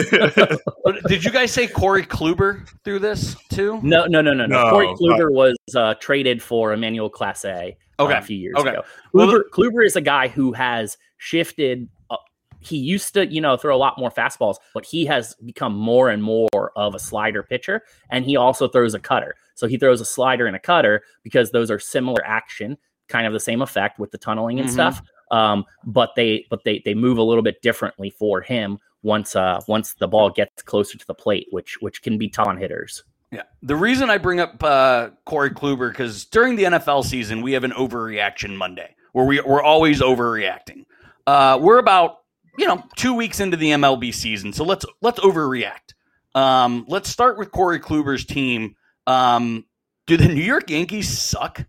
[1.08, 3.80] Did you guys say Corey Kluber threw this too?
[3.84, 4.64] No, no, no, no, no.
[4.64, 8.18] No, Corey uh, Kluber was uh, traded for Emmanuel Class A uh, Okay.
[8.18, 8.70] a few years Okay.
[8.70, 8.84] ago.
[9.14, 11.88] Well, Kluber, Kluber is a guy who has shifted.
[12.10, 12.18] Uh,
[12.60, 16.10] he used to, you know, throw a lot more fastballs, but he has become more
[16.10, 19.36] and more of a slider pitcher, and he also throws a cutter.
[19.56, 23.34] So he throws a slider and a cutter because those are similar action, kind of
[23.34, 24.74] the same effect with the tunneling and Mhm.
[24.74, 25.02] stuff.
[25.32, 29.60] Um, but they but they they move a little bit differently for him once uh
[29.68, 33.04] once the ball gets closer to the plate, which which can be tough on hitters.
[33.32, 33.44] Yeah.
[33.64, 37.64] The reason I bring up uh, Corey Kluber because during the NFL season we have
[37.64, 40.86] an overreaction Monday where we we're always overreacting.
[41.26, 42.20] Uh, we're about
[42.60, 45.94] you know two weeks into the MLB season, so let's let's overreact.
[46.36, 48.76] Um, let's start with Corey Kluber's team.
[49.08, 49.66] Um,
[50.08, 51.66] do the New York Yankees suck?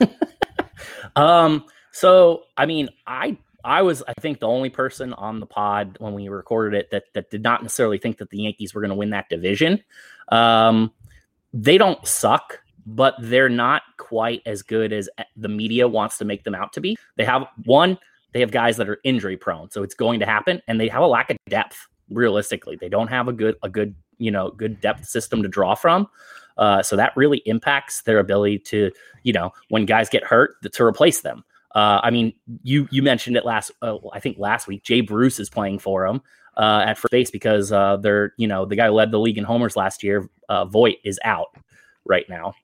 [1.16, 5.96] Um, so I mean, I I was I think the only person on the pod
[5.98, 8.90] when we recorded it that that did not necessarily think that the Yankees were going
[8.90, 9.82] to win that division.
[10.28, 10.92] Um,
[11.52, 16.44] they don't suck, but they're not quite as good as the media wants to make
[16.44, 16.96] them out to be.
[17.16, 17.98] They have one,
[18.32, 21.02] they have guys that are injury prone, so it's going to happen, and they have
[21.02, 21.86] a lack of depth.
[22.10, 25.74] Realistically, they don't have a good a good you know good depth system to draw
[25.74, 26.08] from.
[26.56, 28.90] Uh, so that really impacts their ability to,
[29.22, 31.44] you know, when guys get hurt, to replace them.
[31.74, 34.82] Uh, I mean, you you mentioned it last, uh, I think last week.
[34.82, 36.22] Jay Bruce is playing for him
[36.56, 39.36] uh, at first base because uh, they're, you know, the guy who led the league
[39.36, 41.48] in homers last year, uh, Voit, is out
[42.06, 42.54] right now.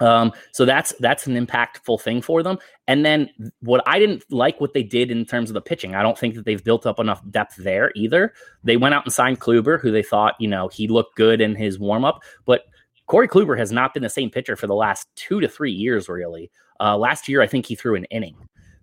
[0.00, 2.58] Um, so that's that's an impactful thing for them.
[2.86, 5.94] And then what I didn't like what they did in terms of the pitching.
[5.94, 8.34] I don't think that they've built up enough depth there either.
[8.62, 11.54] They went out and signed Kluber, who they thought, you know, he looked good in
[11.54, 12.64] his warm up, but
[13.06, 16.08] Corey Kluber has not been the same pitcher for the last two to three years,
[16.08, 16.50] really.
[16.80, 18.36] Uh, last year, I think he threw an inning.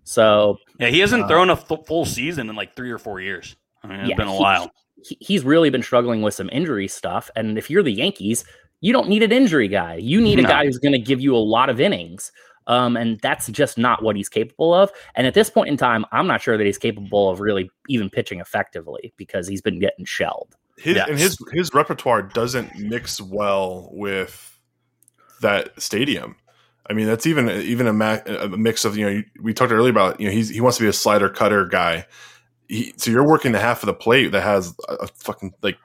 [0.04, 3.56] So yeah, he hasn't uh, thrown a full season in like three or four years.
[3.82, 4.70] I mean, it's Yeah, been a he- while.
[5.02, 7.30] he, he's really been struggling with some injury stuff.
[7.36, 8.44] And if you're the Yankees,
[8.80, 9.94] you don't need an injury guy.
[9.96, 12.32] You need a guy who's going to give you a lot of innings.
[12.66, 14.90] Um, and that's just not what he's capable of.
[15.16, 18.08] And at this point in time, I'm not sure that he's capable of really even
[18.10, 20.56] pitching effectively because he's been getting shelled.
[20.76, 21.06] His Yeah.
[21.08, 24.58] and his his repertoire doesn't mix well with
[25.40, 26.36] that stadium.
[26.88, 29.90] I mean, that's even even a, ma- a mix of you know we talked earlier
[29.90, 32.06] about you know he's he wants to be a slider cutter guy.
[32.68, 35.76] He, so you're working the half of the plate that has a, a fucking like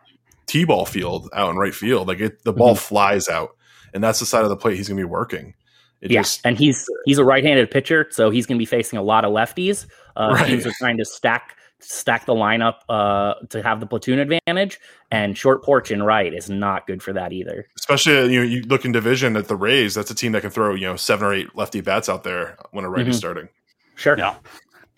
[0.46, 2.08] t-ball field out in right field.
[2.08, 3.56] Like it, the ball flies out,
[3.94, 5.54] and that's the side of the plate he's going to be working.
[6.02, 8.98] It yeah, just and he's he's a right-handed pitcher, so he's going to be facing
[8.98, 9.86] a lot of lefties.
[10.16, 10.48] Uh, Right.
[10.48, 14.80] Teams are trying to stack stack the lineup uh, to have the platoon advantage,
[15.12, 17.68] and short porch and right is not good for that either.
[17.78, 19.96] especially you know you look in division at the Rays.
[19.96, 22.58] That's a team that can throw you know seven or eight lefty bats out there
[22.72, 23.20] when a righty's Mhm.
[23.20, 23.50] starting.
[23.96, 24.18] Sure.
[24.18, 24.36] Yeah.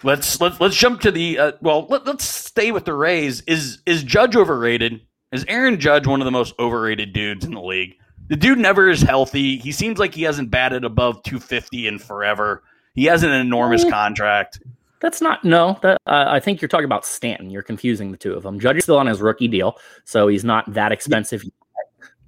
[0.03, 1.85] Let's let's let's jump to the uh, well.
[1.87, 3.41] Let, let's stay with the Rays.
[3.41, 5.01] Is is Judge overrated?
[5.31, 7.95] Is Aaron Judge one of the most overrated dudes in the league?
[8.27, 9.57] The dude never is healthy.
[9.57, 12.63] He seems like he hasn't batted above 250 in forever.
[12.95, 13.91] He has an enormous Mm.
[13.91, 14.59] contract.
[15.01, 15.77] That's not no.
[15.81, 17.49] That uh, I think you're talking about Stanton.
[17.49, 18.59] You're confusing the two of them.
[18.59, 21.43] Judge is still on his rookie deal, so he's not that expensive.
[21.43, 21.53] yet.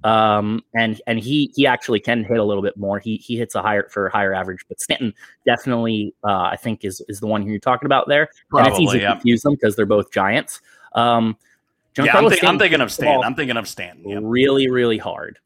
[0.04, 2.98] Um, and and he he actually can hit a little bit more.
[2.98, 5.14] He he hits a higher for a higher average, but Stanton
[5.46, 8.28] definitely uh, I think is is the one you're talking about there.
[8.52, 10.60] and it's easy Probably, to confuse them because they're both giants.
[10.94, 11.38] Um,
[11.96, 13.22] Yeah, I'm, thi- I'm thinking of Stanton.
[13.24, 14.08] I'm thinking of Stanton.
[14.08, 14.22] Yep.
[14.24, 15.38] really, really hard.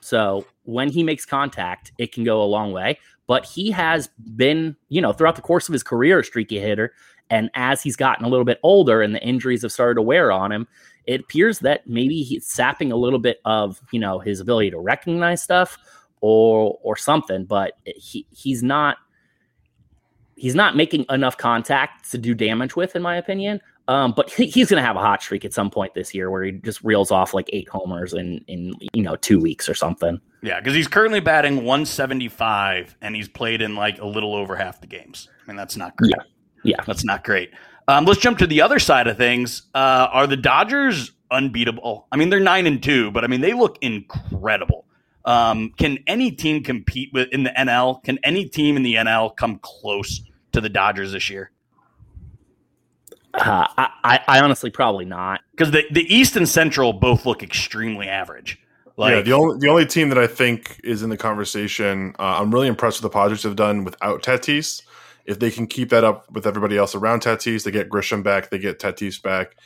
[0.00, 2.98] So when he makes contact, it can go a long way.
[3.26, 6.92] But he has been, you know, throughout the course of his career, a streaky hitter.
[7.30, 10.32] And as he's gotten a little bit older and the injuries have started to wear
[10.32, 10.66] on him,
[11.06, 14.80] it appears that maybe he's sapping a little bit of, you know, his ability to
[14.80, 15.78] recognize stuff
[16.20, 17.44] or or something.
[17.44, 18.96] But he he's not
[20.36, 23.60] he's not making enough contact to do damage with, in my opinion.
[23.90, 26.30] Um, but he, he's going to have a hot streak at some point this year
[26.30, 29.74] where he just reels off like eight homers in in you know two weeks or
[29.74, 30.20] something.
[30.42, 34.80] Yeah, because he's currently batting 175 and he's played in like a little over half
[34.80, 35.28] the games.
[35.42, 36.12] I mean, that's not great.
[36.16, 36.22] Yeah.
[36.62, 36.84] Yeah.
[36.86, 37.50] That's not great.
[37.88, 39.62] Um, let's jump to the other side of things.
[39.74, 42.06] Uh, are the Dodgers unbeatable?
[42.12, 44.84] I mean, they're nine and two, but I mean, they look incredible.
[45.24, 48.04] Um, can any team compete with in the NL?
[48.04, 50.22] Can any team in the NL come close
[50.52, 51.50] to the Dodgers this year?
[53.34, 55.40] Uh, I, I I honestly probably not.
[55.52, 58.58] Because the, the East and Central both look extremely average.
[58.96, 62.38] Like, yeah, the only the only team that I think is in the conversation, uh,
[62.40, 64.82] I'm really impressed with the Padres have done without Tatis.
[65.24, 68.50] If they can keep that up with everybody else around Tatis, they get Grisham back,
[68.50, 69.56] they get Tatis back.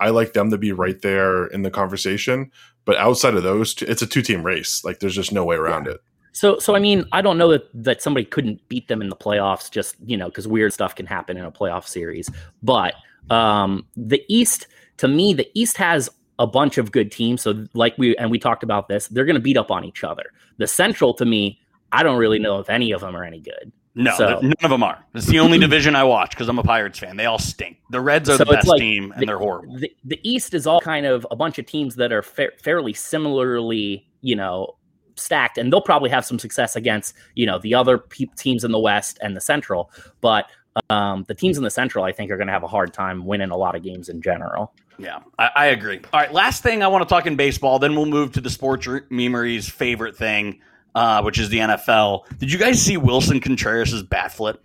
[0.00, 2.50] I like them to be right there in the conversation.
[2.84, 4.82] But outside of those, two, it's a two team race.
[4.82, 6.00] Like there's just no way around it.
[6.32, 9.16] So so I mean I don't know that that somebody couldn't beat them in the
[9.16, 12.30] playoffs just you know because weird stuff can happen in a playoff series.
[12.62, 12.94] But
[13.28, 14.66] um, the East
[14.98, 17.42] to me the East has a bunch of good teams.
[17.42, 20.02] So like we and we talked about this, they're going to beat up on each
[20.04, 20.24] other.
[20.58, 21.60] The Central to me,
[21.92, 23.72] I don't really know if any of them are any good.
[23.94, 25.04] no, So- none of them are.
[25.14, 27.16] It's the only division I watch because I'm a Pirates fan.
[27.16, 27.78] They all stink.
[27.90, 29.76] The Reds are So the best like team, and the- they're horrible.
[29.78, 32.92] The, the East is all kind of a bunch of teams that are fa- fairly
[32.94, 34.76] similarly, you know,
[35.16, 38.70] stacked, and they'll probably have some success against, you know, the other pe- teams in
[38.72, 39.90] the West and the Central.
[40.20, 40.46] But
[40.88, 43.24] um, the teams in the Central, I think, are going to have a hard time
[43.26, 44.72] winning a lot of games in general.
[44.98, 46.00] Yeah, I, I agree.
[46.12, 48.50] All right, last thing I want to talk in baseball, then we'll move to the
[48.50, 50.60] sports re- memories favorite thing,
[50.94, 52.24] uh, which is the NFL.
[52.38, 54.62] Did you guys see Willson Contreras' bat flip?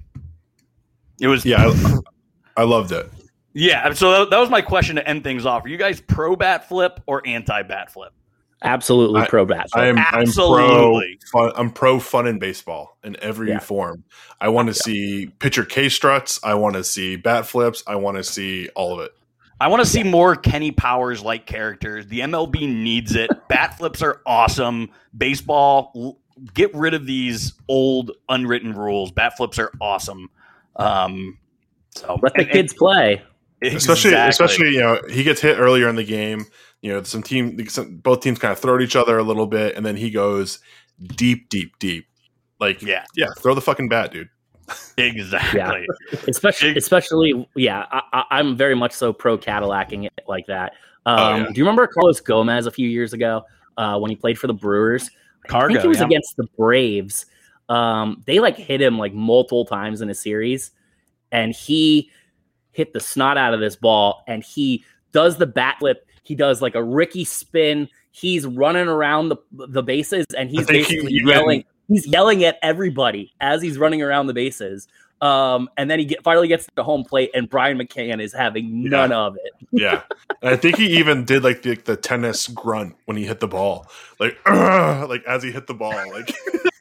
[1.21, 3.09] It was Yeah, I, I loved it.
[3.53, 3.93] yeah.
[3.93, 5.63] So that, that was my question to end things off.
[5.65, 8.11] Are you guys pro bat flip or anti bat flip?
[8.65, 9.67] Absolutely I- pro bat.
[9.73, 11.19] I'm, I'm pro Absolutely.
[11.31, 11.51] fun.
[11.55, 13.59] I'm pro fun in baseball in every Yeah.
[13.59, 14.03] form.
[14.41, 16.39] I want to see pitcher K struts.
[16.43, 17.83] I want to see bat flips.
[17.87, 19.11] I want to see all of it.
[19.61, 22.07] I want to see more Kenny Powers like characters.
[22.07, 23.29] The MLB needs it.
[23.47, 24.89] Bat flips are awesome.
[25.17, 26.19] Baseball,
[26.53, 29.11] get rid of these old unwritten rules.
[29.13, 30.29] Bat flips are awesome.
[30.75, 31.37] Um,
[31.91, 33.21] so Let the and- kids play.
[33.61, 36.45] and- especially especially you know he gets hit earlier in the game
[36.85, 39.47] You know, some team, some, both teams kind of throw at each other a little
[39.47, 40.59] bit, and then he goes
[41.03, 42.05] deep, deep, deep.
[42.59, 43.05] Like, Yeah.
[43.15, 44.29] yeah, throw the fucking bat, dude.
[44.97, 45.87] Exactly.
[46.27, 50.73] especially especially yeah I, I, i'm very much so pro cadillacing it like that
[51.05, 51.45] um, Oh, yeah.
[51.45, 53.43] do you remember carlos gomez a few years ago
[53.77, 55.11] uh, when he played for the brewers
[55.51, 56.05] i think it was yeah.
[56.05, 57.27] against the braves
[57.69, 60.71] um, they like hit him like multiple times in a series
[61.31, 62.09] and he
[62.71, 66.61] hit the snot out of this ball and he does the bat flip he does
[66.61, 71.27] like a ricky spin he's running around the the bases and he's he basically even-
[71.27, 74.87] yelling he's yelling at everybody as he's running around the bases.
[75.21, 78.33] Um, and then he get, finally gets to the home plate, and Brian McCann is
[78.33, 79.53] having none of it.
[79.71, 80.03] Yeah,
[80.41, 83.47] and I think he even did like the, the tennis grunt when he hit the
[83.47, 83.87] ball,
[84.21, 86.33] like like as he hit the ball, like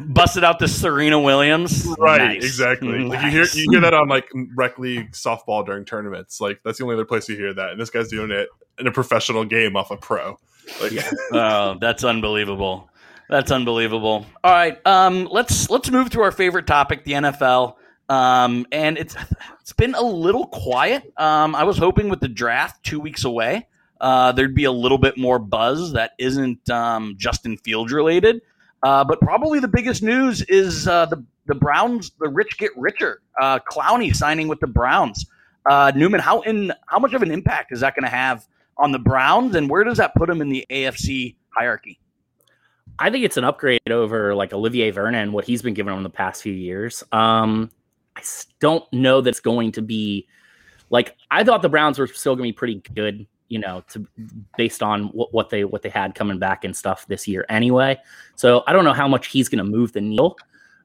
[0.00, 1.86] Busted out the Serena Williams.
[1.98, 2.44] right, Nice.
[2.44, 3.00] exactly.
[3.00, 4.26] Like you hear you hear that on like
[4.56, 6.40] rec league softball during tournaments.
[6.40, 8.86] Like that's the only other place you hear that, and this guy's doing it in
[8.86, 10.38] a professional game off a pro.
[10.80, 10.92] Like,
[11.32, 12.88] oh, that's unbelievable.
[13.28, 14.26] That's unbelievable.
[14.42, 17.74] All right, um, let's let's move to our favorite topic, the NFL.
[18.08, 19.14] Um, and it's
[19.60, 21.12] it's been a little quiet.
[21.16, 23.68] Um, I was hoping with the draft two weeks away,
[24.00, 28.40] uh, there'd be a little bit more buzz that isn't um, Justin Fields related.
[28.82, 32.12] Uh, but probably the biggest news is uh, the the Browns.
[32.20, 33.22] The rich get richer.
[33.40, 35.26] Uh, Clowney signing with the Browns.
[35.66, 38.92] Uh, Newman, how in how much of an impact is that going to have on
[38.92, 42.00] the Browns, and where does that put them in the AFC hierarchy?
[42.98, 46.10] I think it's an upgrade over like Olivier Vernon, what he's been giving them the
[46.10, 47.02] past few years.
[47.12, 47.70] Um,
[48.16, 48.22] I
[48.60, 50.26] don't know that's going to be
[50.90, 54.08] like I thought the Browns were still going to be pretty good, you know, to
[54.56, 57.98] based on what, what they what they had coming back and stuff this year anyway.
[58.34, 60.38] So I don't know how much he's going to move the needle.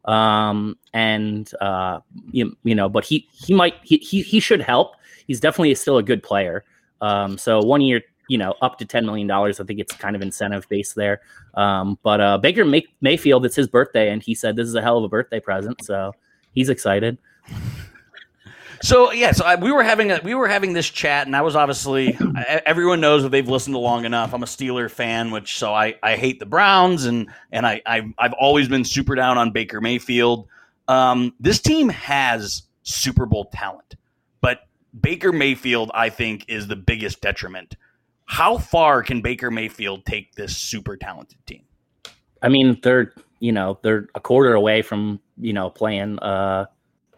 [0.03, 2.01] Um, and uh,
[2.31, 4.95] you, you know, but he he might he, he he should help.
[5.27, 6.65] He's definitely still a good player.
[6.99, 9.61] Um, so one year, you know, up to ten million dollars.
[9.61, 11.21] I think it's kind of incentive based there.
[11.53, 14.81] Um, but uh, Baker May- Mayfield, it's his birthday, and he said this is a
[14.81, 15.81] hell of a birthday present.
[15.85, 16.11] So
[16.51, 17.17] he's excited.
[18.81, 21.41] So yeah, so I, we were having a we were having this chat, and I
[21.41, 24.33] was obviously I- everyone knows that they've listened to long enough.
[24.33, 28.05] I'm a Steeler fan, which so I, I hate the Browns, and and I I've,
[28.17, 30.47] I've always been super down on Baker Mayfield.
[30.87, 33.95] Um, this team has Super Bowl talent,
[34.41, 34.61] but
[34.99, 37.75] Baker Mayfield I think is the biggest detriment.
[38.25, 41.63] How far can Baker Mayfield take this super talented team?
[42.41, 46.65] I mean, they're you know they're a quarter away from you know playing uh,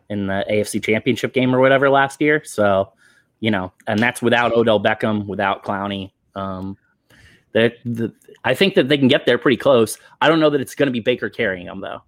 [0.10, 2.44] in the AFC Championship game or whatever last year.
[2.44, 2.92] So
[3.40, 6.12] you know, and that's without Odell Beckham, without Clowney.
[6.36, 6.78] Um,
[7.54, 9.98] that the, I think that they can get there pretty close.
[10.22, 12.04] I don't know that it's going to be Baker carrying them though.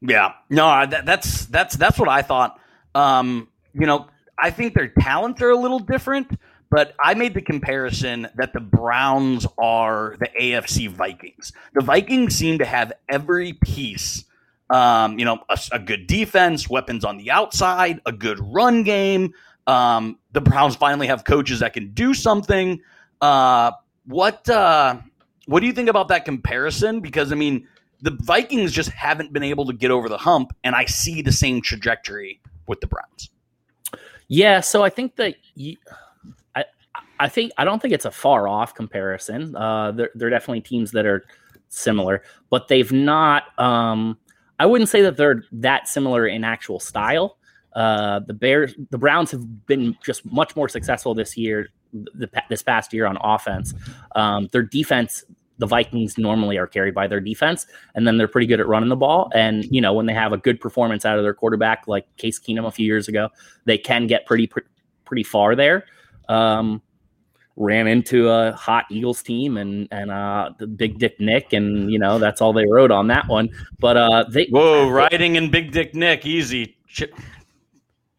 [0.00, 2.58] Yeah, no, that, that's that's that's what I thought.
[2.94, 6.38] Um, you know, I think their talents are a little different,
[6.70, 11.52] but I made the comparison that the Browns are the AFC Vikings.
[11.74, 14.24] The Vikings seem to have every piece.
[14.72, 19.34] Um, you know, a, a good defense, weapons on the outside, a good run game.
[19.66, 22.80] Um, the Browns finally have coaches that can do something.
[23.20, 23.72] Uh,
[24.06, 24.96] what uh,
[25.46, 27.00] what do you think about that comparison?
[27.00, 27.68] Because I mean,
[28.00, 31.32] the Vikings just haven't been able to get over the hump, and I see the
[31.32, 33.30] same trajectory with the Browns.
[34.28, 35.76] Yeah, so I think that you,
[36.56, 36.64] I
[37.20, 39.54] I think I don't think it's a far off comparison.
[39.54, 41.24] Uh, they're they're definitely teams that are
[41.68, 43.58] similar, but they've not.
[43.58, 44.18] Um,
[44.62, 47.36] I wouldn't say that they're that similar in actual style.
[47.72, 52.62] Uh, the Bears, the Browns have been just much more successful this year, the, this
[52.62, 53.74] past year on offense.
[54.14, 55.24] Um, their defense,
[55.58, 58.88] the Vikings normally are carried by their defense, and then they're pretty good at running
[58.88, 59.32] the ball.
[59.34, 62.38] And you know when they have a good performance out of their quarterback, like Case
[62.38, 63.30] Keenum a few years ago,
[63.64, 64.48] they can get pretty
[65.04, 65.86] pretty, far there.
[66.28, 66.82] Um,
[67.56, 71.98] ran into a hot Eagles team and and uh, the Big Dick Nick, and you
[71.98, 73.50] know that's all they wrote on that one.
[73.78, 76.76] But uh, they Whoa, riding in Big Dick Nick, easy.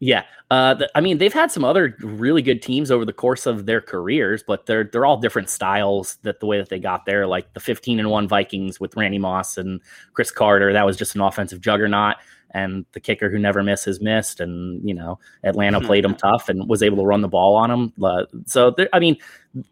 [0.00, 3.46] Yeah, uh, th- I mean they've had some other really good teams over the course
[3.46, 6.16] of their careers, but they're they're all different styles.
[6.22, 9.18] That the way that they got there, like the fifteen and one Vikings with Randy
[9.18, 9.80] Moss and
[10.12, 12.16] Cris Carter, that was just an offensive juggernaut.
[12.54, 16.68] And the kicker who never misses missed, and you know Atlanta played them tough and
[16.68, 17.92] was able to run the ball on them.
[18.02, 19.16] Uh, so I mean,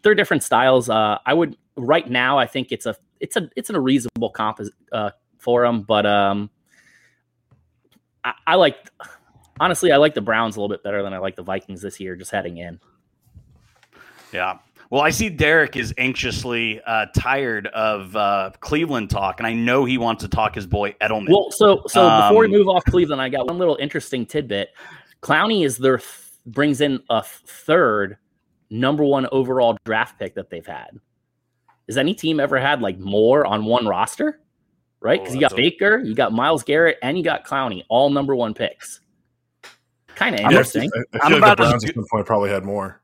[0.02, 0.90] they're different styles.
[0.90, 2.38] Uh, I would right now.
[2.38, 4.58] I think it's a it's a it's a reasonable comp
[4.90, 6.50] uh, for them, but um,
[8.24, 8.90] I, I like
[9.60, 12.00] honestly, I like the Browns a little bit better than I like the Vikings this
[12.00, 12.80] year, just heading in.
[14.32, 14.58] yeah.
[14.92, 19.86] Well, I see Derek is anxiously uh, tired of uh, Cleveland talk, and I know
[19.86, 21.30] he wants to talk his boy Edelman.
[21.30, 24.68] Well, so so before we Um, move off Cleveland, I got one little interesting tidbit.
[25.22, 26.08] Clowney is their th-
[26.44, 28.18] brings in a third
[28.68, 30.90] number one overall draft pick that they've had.
[31.88, 34.40] Has any team ever had like more on one roster?
[35.00, 35.20] Right?
[35.20, 37.82] Because Oh, you got that's a- Baker, you got Myles Garrett, and you got Clowney,
[37.88, 39.00] all number one picks.
[40.16, 40.90] Kind of I'm interesting.
[40.94, 43.00] I, I I'm feel like about the Browns do- at some point probably had more.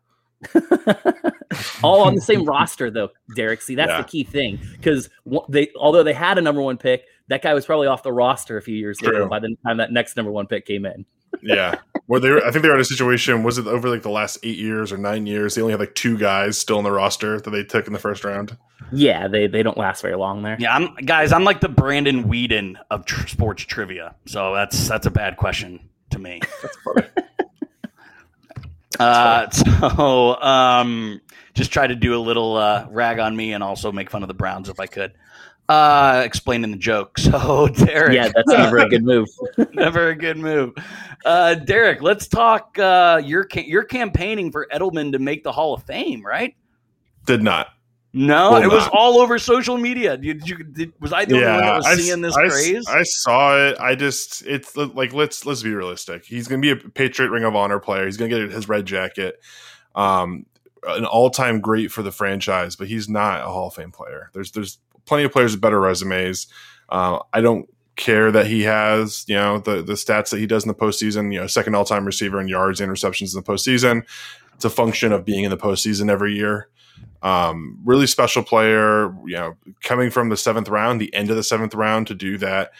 [1.82, 4.02] all on the same roster though derek see that's Yeah.
[4.02, 5.08] the key thing because
[5.48, 8.56] they although they had a number one pick that guy was probably off the roster
[8.56, 11.04] a few years later by the time that next number one pick came in
[11.42, 11.76] Yeah.
[12.06, 14.08] Where they were, I think they were in a situation, was it over like the
[14.08, 15.54] last eight years or nine years?
[15.54, 17.98] They only had like two guys still in the roster that they took in the
[17.98, 18.56] first round.
[18.92, 21.32] yeah they, they don't last very long there Yeah, I'm guys.
[21.32, 25.80] I'm like the Brandon Whedon of tr- sports trivia, so that's that's a bad question
[26.10, 26.40] to me.
[28.98, 31.20] uh, so um,
[31.54, 34.28] just try to do a little uh, rag on me and also make fun of
[34.28, 35.12] the Browns if I could.
[35.68, 37.18] Uh, explaining the joke.
[37.28, 39.28] So Derek, yeah that's never a good move
[39.74, 40.72] never a good move.
[41.24, 42.78] Uh, Derek, let's talk.
[42.78, 46.54] Uh, you're ca- you're campaigning for Edelman to make the Hall of Fame, right?
[47.26, 47.68] Did not.
[48.14, 48.92] No, Will it was not.
[48.94, 50.16] all over social media.
[50.16, 52.88] Did you, did, was I the only one that was I seeing this I craze?
[52.88, 53.78] I saw it.
[53.78, 56.24] I just it's like let's let's be realistic.
[56.24, 58.06] He's going to be a Patriot Ring of Honor player.
[58.06, 59.40] He's going to get his red jacket.
[59.94, 60.46] Um,
[60.86, 64.30] an all time great for the franchise, but he's not a Hall of Fame player.
[64.32, 66.46] There's there's plenty of players with better resumes.
[66.88, 70.64] Uh, I don't care that he has you know the the stats that he does
[70.64, 71.32] in the postseason.
[71.32, 74.06] You know, second all time receiver in yards and receptions in the postseason.
[74.58, 76.68] It's a function of being in the postseason every year.
[77.22, 79.14] Um, really special player.
[79.24, 82.36] You know, coming from the seventh round, the end of the seventh round to do
[82.38, 82.72] that.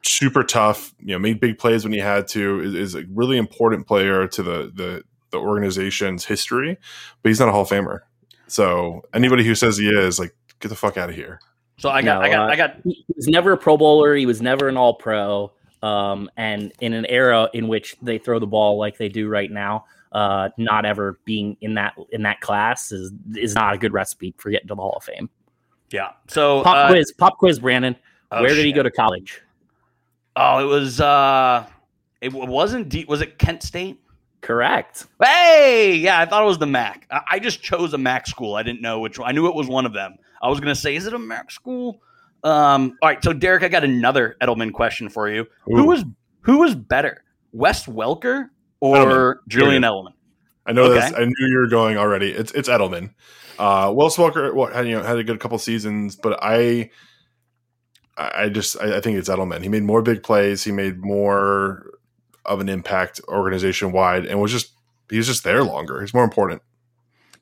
[0.00, 0.94] Super tough.
[0.98, 2.60] You know, made big plays when he had to.
[2.60, 6.78] Is, is a really important player to the the the organization's history,
[7.22, 8.00] but he's not a Hall of Famer.
[8.46, 11.40] So anybody who says he is, like, get the fuck out of here.
[11.78, 12.76] so I got, No, I got, uh, I got.
[12.84, 16.92] he was never a pro bowler he was never an all pro um, and in
[16.94, 19.84] an era in which they throw the ball like they do right now
[20.16, 24.34] uh, not ever being in that in that class is is not a good recipe
[24.38, 25.28] for getting to the hall of fame
[25.90, 26.12] Yeah.
[26.28, 27.94] So pop uh, quiz pop quiz brandon
[28.30, 29.42] oh, where did he go to college
[30.38, 31.00] Oh, it was.
[31.00, 31.66] uh
[32.20, 32.88] It wasn't.
[32.90, 34.00] D- was it Kent State?
[34.42, 37.06] correct Hey, yeah, I thought it was the Mac.
[37.10, 38.54] I, I just chose a Mac school.
[38.54, 39.28] I didn't know which one.
[39.28, 40.14] I knew it was one of them.
[40.40, 42.00] I was gonna say, is it a Mac school?
[42.44, 42.96] Um.
[43.02, 43.22] All right.
[43.24, 45.46] So Derek, I got another Edelman question for you.
[45.64, 46.04] Who was
[46.42, 49.48] who was better, Wes Welker or Edelman.
[49.48, 50.12] Julian Edelman?
[50.66, 51.00] I know Okay.
[51.00, 51.12] this.
[51.16, 52.30] I knew you were going already.
[52.30, 53.10] It's it's Edelman.
[53.58, 56.90] Uh, Wes Welker well, had, you know had a good couple seasons, but I
[58.16, 59.62] I I just I, I think it's Edelman.
[59.62, 60.64] He made more big plays.
[60.64, 61.90] He made more
[62.44, 64.72] of an impact organization wide, and was just
[65.10, 66.00] he was just there longer.
[66.00, 66.62] He's more important.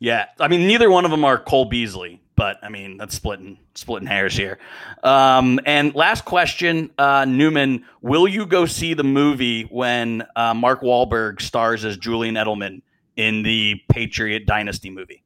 [0.01, 3.59] Yeah, I mean, neither one of them are Cole Beasley, but I mean, that's splitting
[3.75, 4.59] splitting hairs here.
[5.03, 10.83] Um, and last question, uh, Newman, will you go see the movie when uh, Mark
[10.83, 12.83] Wahlberg stars as Julian Edelman
[13.16, 15.23] in the Patriot Dynasty movie?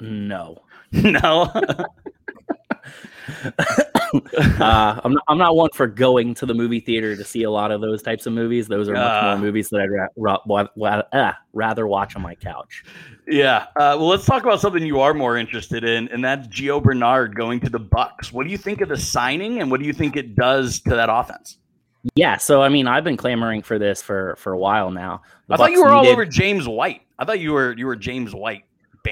[0.00, 1.50] no no.
[4.60, 7.50] uh, I'm, not, I'm not one for going to the movie theater to see a
[7.50, 8.68] lot of those types of movies.
[8.68, 9.34] Those are much Ah.
[9.34, 12.84] more movies that I'd ra- ra- uh, rather watch on my couch.
[13.26, 13.66] yeah.
[13.76, 17.34] Uh, well, let's talk about something you are more interested in, and that's Gio Bernard
[17.34, 18.32] going to the Bucks.
[18.32, 20.90] What do you think of the signing, and what do you think it does to
[20.90, 21.58] that offense?
[22.14, 25.22] Yeah, so I mean, I've been clamoring for this for for a while now.
[25.48, 27.00] The I thought you were all over James White.
[27.18, 28.64] I thought you were you were James White.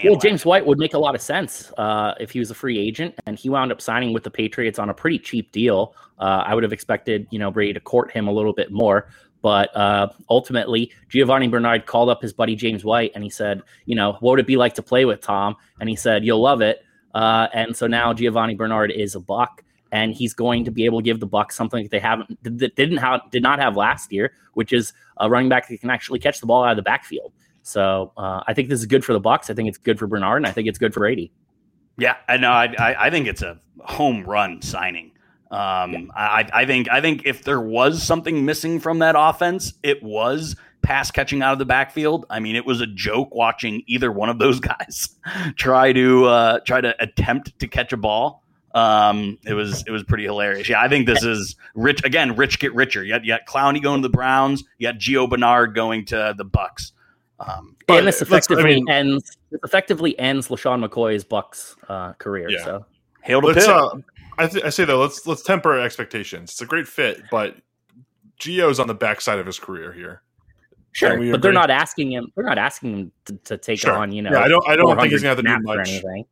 [0.04, 0.16] Well.
[0.16, 3.14] James White would make a lot of sense uh, if he was a free agent,
[3.26, 5.94] and he wound up signing with the Patriots on a pretty cheap deal.
[6.18, 9.08] Uh, I would have expected, you know, Brady to court him a little bit more,
[9.42, 13.94] but uh, ultimately, Giovanni Bernard called up his buddy James White, and he said, you
[13.94, 15.56] know, what would it be like to play with Tom?
[15.80, 16.84] And he said, you'll love it.
[17.14, 21.00] Uh, and so now Giovanni Bernard is a Buck, and he's going to be able
[21.00, 24.10] to give the Bucks something that they haven't that didn't have did not have last
[24.10, 26.82] year, which is a running back that can actually catch the ball out of the
[26.82, 27.32] backfield.
[27.62, 29.50] So uh, I think this is good for the Bucks.
[29.50, 31.32] I think it's good for Bernard, and I think it's good for Brady.
[31.98, 32.50] Yeah, I know.
[32.50, 35.12] I, I, I think it's a home run signing.
[35.50, 40.02] Um, I, I think I think if there was something missing from that offense, it
[40.02, 42.24] was pass catching out of the backfield.
[42.30, 45.10] I mean, it was a joke watching either one of those guys
[45.56, 48.42] try to uh, try to attempt to catch a ball.
[48.74, 50.70] Um, it was it was pretty hilarious.
[50.70, 52.34] Yeah, I think this is rich again.
[52.36, 53.04] Rich get richer.
[53.04, 54.64] You got, you got Clowney going to the Browns.
[54.78, 56.92] You got Gio Bernard going to the Bucks.
[57.46, 61.76] Um, But and this let's- I effectively mean- ends this effectively ends LeSean McCoy's Bucks
[61.88, 62.48] uh, career.
[62.50, 62.64] Yeah.
[62.64, 62.86] So
[63.22, 63.90] hail to Let's uh,
[64.38, 66.50] I, th- I say though, let's let's temper our expectations.
[66.52, 67.56] It's a great fit, but
[68.40, 70.22] Gio's on the backside of his career here.
[70.92, 72.32] sure, Can we but they're not asking him.
[72.34, 73.92] They're not asking him to, to take Sure.
[73.92, 74.10] on.
[74.12, 75.88] You know, Yeah, I don't I don't think he's gonna have to do much.
[75.88, 76.24] anything.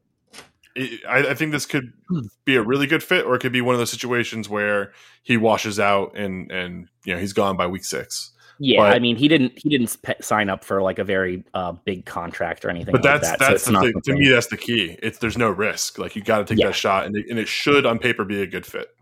[0.77, 1.93] it, I, I think this could
[2.45, 4.93] be a really good fit, or it could be one of those situations where
[5.23, 8.33] he washes out and and you know he's gone by week six.
[8.63, 11.73] Yeah, But- I mean, he didn't he didn't sign up for like a very uh,
[11.73, 12.93] big contract or anything.
[12.93, 14.01] But like that's that, that's it's the thing.
[14.03, 14.99] To me, that's the key.
[15.03, 15.99] It's there's no risk.
[15.99, 16.67] Like you got to take Yeah.
[16.67, 18.95] that shot, and it, and it should on paper be a good fit.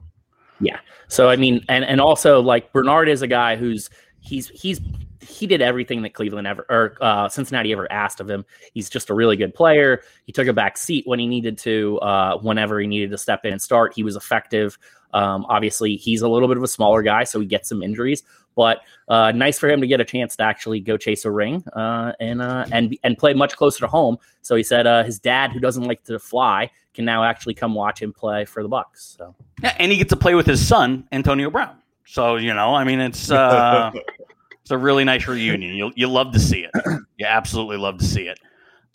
[0.60, 0.78] Yeah.
[1.08, 3.90] So I mean, and and also like Bernard is a guy who's
[4.20, 4.80] he's he's
[5.20, 8.44] he did everything that Cleveland ever or uh, Cincinnati ever asked of him.
[8.74, 10.02] He's just a really good player.
[10.24, 13.44] He took a back seat when he needed to, uh, whenever he needed to step
[13.44, 13.92] in and start.
[13.94, 14.78] He was effective.
[15.12, 18.22] Um, obviously, he's a little bit of a smaller guy, so he gets some injuries.
[18.58, 21.62] But uh, nice for him to get a chance to actually go chase a ring
[21.74, 24.18] uh, and uh, and and play much closer to home.
[24.42, 27.72] So he said uh, his dad, who doesn't like to fly, can now actually come
[27.72, 29.14] watch him play for the Bucks.
[29.16, 29.32] So
[29.62, 31.76] Yeah, and he gets to play with his son, Antonio Brown.
[32.04, 33.92] So you know, I mean, it's uh,
[34.62, 35.76] it's a really nice reunion.
[35.76, 36.72] You you love to see it.
[37.16, 38.40] You absolutely love to see it.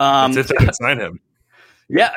[0.01, 1.21] Um, That's if they can sign him.
[1.87, 2.11] yeah.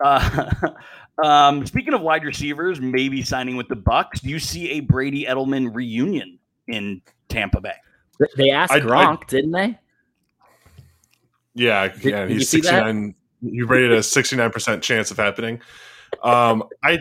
[0.00, 0.50] Uh,
[1.24, 4.20] um, speaking of wide receivers, maybe signing with the Bucks.
[4.20, 6.39] Do you see a Brady Edelman reunion
[6.72, 7.74] in Tampa Bay?
[8.36, 9.78] They asked I- I- Gronk, didn't they?
[11.54, 12.20] Yeah, Did- yeah.
[12.22, 13.14] did you He's see sixty nine.
[13.42, 15.60] You rated a sixty nine percent chance of happening.
[16.22, 16.98] Um, I,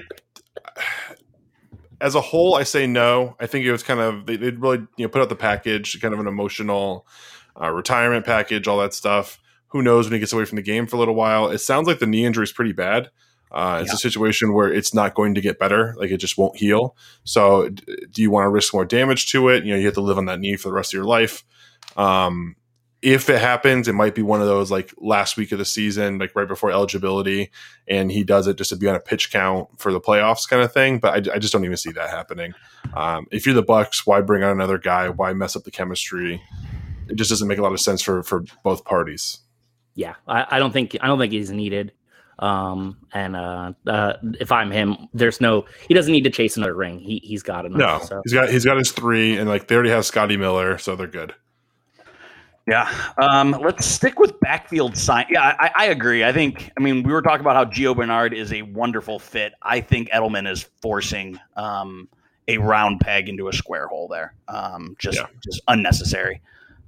[2.02, 3.36] as a whole, I say no.
[3.40, 6.00] I think it was kind of they they really you know put out the package,
[6.02, 7.06] kind of an emotional
[7.60, 9.40] uh, retirement package, all that stuff.
[9.68, 11.50] Who knows when he gets away from the game for a little while?
[11.50, 13.10] It sounds like the knee injury is pretty bad.
[13.52, 13.96] Uh, it's Yeah.
[13.96, 16.96] a situation where it's not going to get better; like it just won't heal.
[17.24, 19.64] So, d- do you want to risk more damage to it?
[19.66, 21.44] You know, you have to live on that knee for the rest of your life.
[21.98, 22.56] Um,
[23.02, 26.18] if it happens, it might be one of those like last week of the season,
[26.20, 27.50] like right before eligibility,
[27.88, 30.62] and he does it just to be on a pitch count for the playoffs kind
[30.62, 31.00] of thing.
[31.00, 32.54] But I, I just don't even see that happening.
[32.94, 35.08] Um, if you're the Bucks, why bring on another guy?
[35.10, 36.42] Why mess up the chemistry?
[37.08, 39.40] It just doesn't make a lot of sense for for both parties.
[39.96, 41.94] Yeah, I, I don't think I don't think he's needed.
[42.40, 46.74] Um, and uh, uh, if I'm him, there's no he doesn't need to chase another
[46.74, 47.00] ring.
[47.00, 47.80] He he's got enough.
[47.80, 48.22] No, so.
[48.24, 51.08] he's got he's got his three, and like they already have Scotty Miller, so they're
[51.08, 51.34] good.
[52.70, 52.94] Yeah.
[53.18, 55.26] Um, let's stick with backfield sign.
[55.30, 56.24] Yeah, I, I agree.
[56.24, 59.54] I think, I mean, we were talking about how Gio Bernard is a wonderful fit.
[59.64, 62.08] I think Edelman is forcing um,
[62.48, 64.36] a round peg into a square hole there.
[64.48, 65.26] Um, just, Yeah.
[65.44, 66.42] just unnecessary.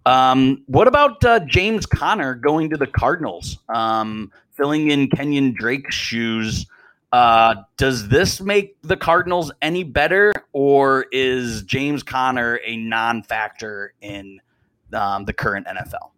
[0.06, 5.96] Um, what about uh, James Conner going to the Cardinals, um, filling in Kenyon Drake's
[5.96, 6.66] shoes?
[7.12, 14.40] Uh, does this make the Cardinals any better, or is James Conner a non-factor in
[14.94, 16.12] um, the current NFL?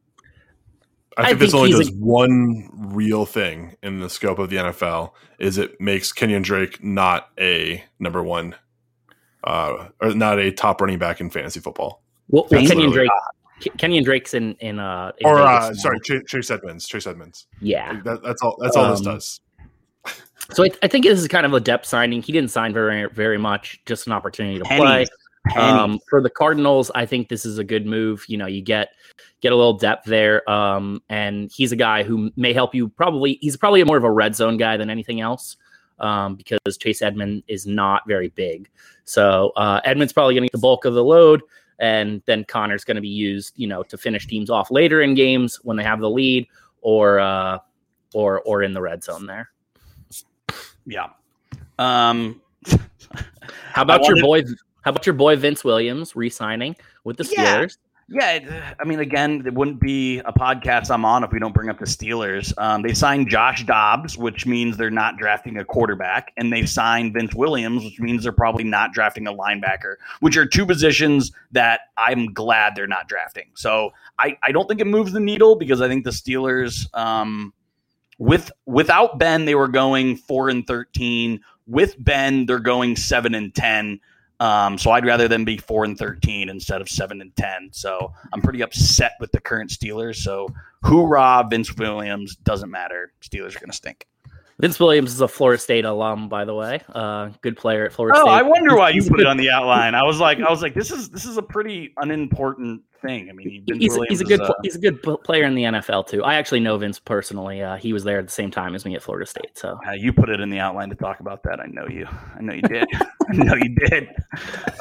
[1.18, 4.50] I I think this think only does a- one real thing in the scope of
[4.50, 8.56] the NFL is it makes Kenyon Drake not a number one,
[9.44, 12.02] uh, or not a top running back in fantasy football.
[12.30, 13.12] Well, well Kenyon literally- Drake,
[13.64, 16.88] Ke- Kenyon Drake's in in uh in Or uh, sorry, Chase, Chase Edmonds.
[16.88, 17.48] Chase Edmonds.
[17.62, 18.02] yeah.
[18.04, 18.58] That, that's all.
[18.60, 19.40] That's all this Um, does.
[20.52, 22.22] So I, I think this is kind of a depth signing.
[22.22, 24.78] He didn't sign very very much, just an opportunity to play.
[24.78, 25.10] Pennies.
[25.48, 25.74] Pennies.
[25.82, 28.26] Um, for the Cardinals, I think this is a good move.
[28.28, 28.90] You know, you get
[29.42, 32.88] get a little depth there, um, and he's a guy who may help you.
[32.90, 35.58] Probably, he's probably more of a red zone guy than anything else,
[36.00, 38.70] um, because Chase Edmond is not very big.
[39.04, 41.42] So uh, Edmond's probably going to get the bulk of the load,
[41.84, 45.16] and then Conner's going to be used, you know, to finish teams off later in
[45.16, 46.48] games when they have the lead,
[46.82, 47.60] or uh,
[48.14, 49.50] or or in the red zone there.
[50.86, 51.08] yeah.
[51.78, 52.42] Um,
[53.74, 54.44] How about I your boy?
[54.84, 57.58] How about your boy Vince Williams re-signing with the Yeah.
[57.58, 57.78] Steelers?
[58.10, 61.70] Yeah, I mean, again, it wouldn't be a podcast I'm on if we don't bring
[61.70, 62.54] up the Steelers.
[62.58, 67.14] Um, they signed Josh Dobbs, which means they're not drafting a quarterback, and they signed
[67.14, 71.82] Vince Williams, which means they're probably not drafting a linebacker, which are two positions that
[71.98, 73.50] I'm glad they're not drafting.
[73.56, 77.54] So I, I don't think it moves the needle because I think the Steelers, um,
[78.20, 81.42] with without Ben, they were going four and thirteen.
[81.68, 84.02] With Ben, they're going seven and ten.
[84.40, 87.70] Um, so I'd rather them be four and thirteen instead of seven and ten.
[87.72, 90.18] So I'm pretty upset with the current Steelers.
[90.18, 90.48] So
[90.84, 93.14] hoorah, Vince Williams doesn't matter.
[93.22, 94.08] Steelers are going to stink.
[94.60, 96.82] Vince Williams is a Florida State alum, by the way.
[96.94, 98.30] Uh, good player at Florida Oh, State.
[98.32, 99.96] Oh, I wonder why you put it on the outline.
[99.96, 103.30] I was like, I was like, this is this is a pretty unimportant thing.
[103.30, 106.08] I mean, He's, he's a good is, uh, he's a good player in the NFL
[106.08, 106.24] too.
[106.24, 107.62] I actually know Vince personally.
[107.62, 109.58] Uh, he was there at the same time as me at Florida State.
[109.58, 111.60] So Uh, you put it in the outline to talk about that.
[111.60, 112.08] I know you.
[112.36, 112.88] I know you did.
[113.30, 114.10] I know you did.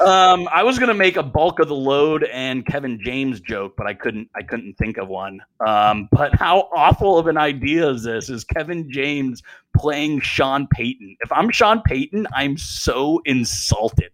[0.01, 3.85] Um, I was gonna make a bulk of the load and Kevin James joke, but
[3.85, 4.29] I couldn't.
[4.35, 5.39] I couldn't think of one.
[5.65, 8.29] Um, but how awful of an idea is this?
[8.29, 9.43] Is Kevin James
[9.77, 11.17] playing Sean Payton?
[11.21, 14.11] If I'm Sean Payton, I'm so insulted.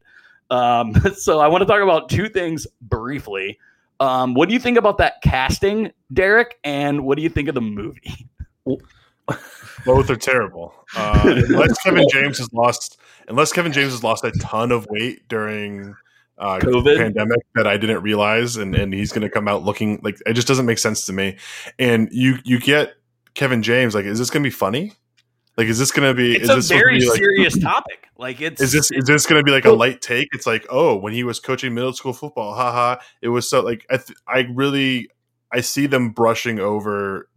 [0.49, 3.57] Um, so I want to talk about two things briefly.
[3.99, 6.57] Um, what do you think about that casting, Derek?
[6.63, 8.27] And what do you think of the movie?
[9.85, 10.73] Both are terrible.
[10.95, 15.27] Uh, unless Kevin James has lost, unless Kevin James has lost a ton of weight
[15.27, 15.95] during
[16.37, 16.97] uh, COVID?
[16.97, 20.33] pandemic that I didn't realize, and and he's going to come out looking like it
[20.33, 21.37] just doesn't make sense to me.
[21.77, 22.93] And you you get
[23.35, 24.93] Kevin James like, is this going to be funny?
[25.59, 26.37] Like, is this going to be?
[26.37, 28.07] It's is a this very be, like, serious topic.
[28.17, 30.29] Like it's Is this is this going to be like a light take?
[30.31, 33.85] It's like, oh, when he was coaching middle school football, haha, it was so like
[33.91, 35.09] I th- I really
[35.51, 37.27] I see them brushing over.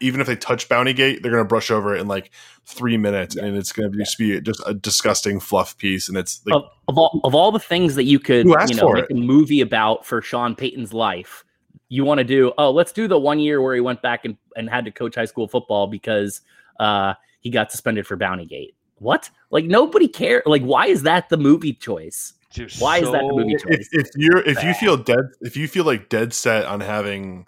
[0.00, 2.30] Even if they touch Bounty Gate, they're going to brush over it in like
[2.64, 6.08] three minutes, and it's going to just be just a disgusting fluff piece.
[6.08, 8.92] And it's like, of, of all of all the things that you could you know
[8.92, 9.10] make it?
[9.10, 11.44] a movie about for Sean Payton's life,
[11.88, 14.36] you want to do oh let's do the one year where he went back and,
[14.56, 16.40] and had to coach high school football because
[16.78, 17.14] uh,
[17.44, 18.74] he got suspended for Bounty Gate.
[18.96, 19.30] What?
[19.50, 20.42] Like nobody care.
[20.46, 22.32] Like why is that the movie choice?
[22.50, 25.56] just why is that the so- movie if, if you're if you feel dead if
[25.56, 27.46] you feel like dead set on having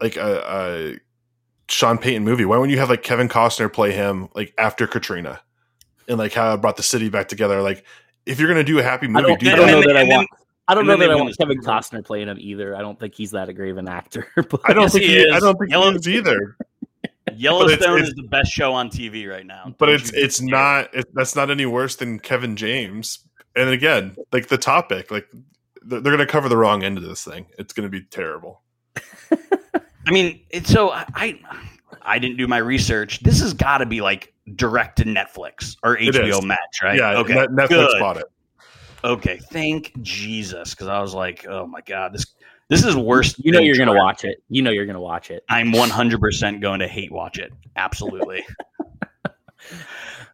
[0.00, 0.98] like a, a
[1.68, 5.40] Sean Payton movie, why wouldn't you have like Kevin Costner play him like after Katrina,
[6.08, 7.62] and like how it brought the city back together?
[7.62, 7.84] Like
[8.26, 10.04] if you're gonna do a happy I movie, don't, do I don't know that I
[10.04, 10.28] want.
[10.68, 12.76] I don't and know that I want Kevin Costner playing him either.
[12.76, 14.28] I don't think he's that great of an actor.
[14.36, 16.56] but I don't Yes, think he he, I don't think Yellow- he is either.
[17.36, 19.74] Yellowstone it's- is the best show on TV right now.
[19.78, 20.48] But it's it's dare.
[20.48, 23.20] not it, that's not any worse than Kevin James.
[23.56, 25.26] And again, like the topic, like
[25.82, 27.46] they're, they're gonna cover the wrong end of this thing.
[27.58, 28.62] It's gonna be terrible.
[29.32, 31.40] I mean, it's so I, I
[32.02, 33.20] I didn't do my research.
[33.20, 36.42] This has got to be like direct to Netflix or HBO is.
[36.44, 36.98] Max, right?
[36.98, 37.34] Yeah, Okay.
[37.34, 38.00] Net- Netflix good.
[38.00, 38.24] bought it.
[39.04, 39.38] Okay.
[39.50, 42.26] Thank Jesus, because I was like, oh my god, this
[42.70, 43.38] this is worse.
[43.38, 44.42] you know you're gonna watch it.
[44.48, 45.44] You know you're gonna watch it.
[45.48, 47.52] I'm 100% going to hate watch it.
[47.76, 48.44] Absolutely.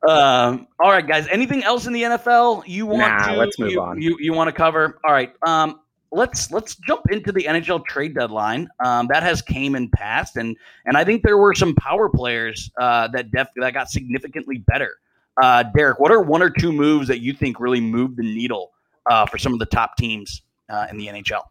[0.09, 1.27] um, all right, guys.
[1.29, 4.01] Anything else in the NFL you want Nah, to let's move you, on.
[4.01, 5.01] You, you want to cover?
[5.05, 5.33] All right.
[5.47, 5.81] Um,
[6.13, 8.69] let's let's jump into the NHL trade deadline.
[8.85, 12.71] Um, that has came and passed, and and I think there were some power players
[12.79, 14.97] uh, that def- that got significantly better.
[15.43, 18.73] Uh, Derek, what are one or two moves that you think really moved the needle
[19.11, 21.43] uh, for some of the top teams uh, in the NHL?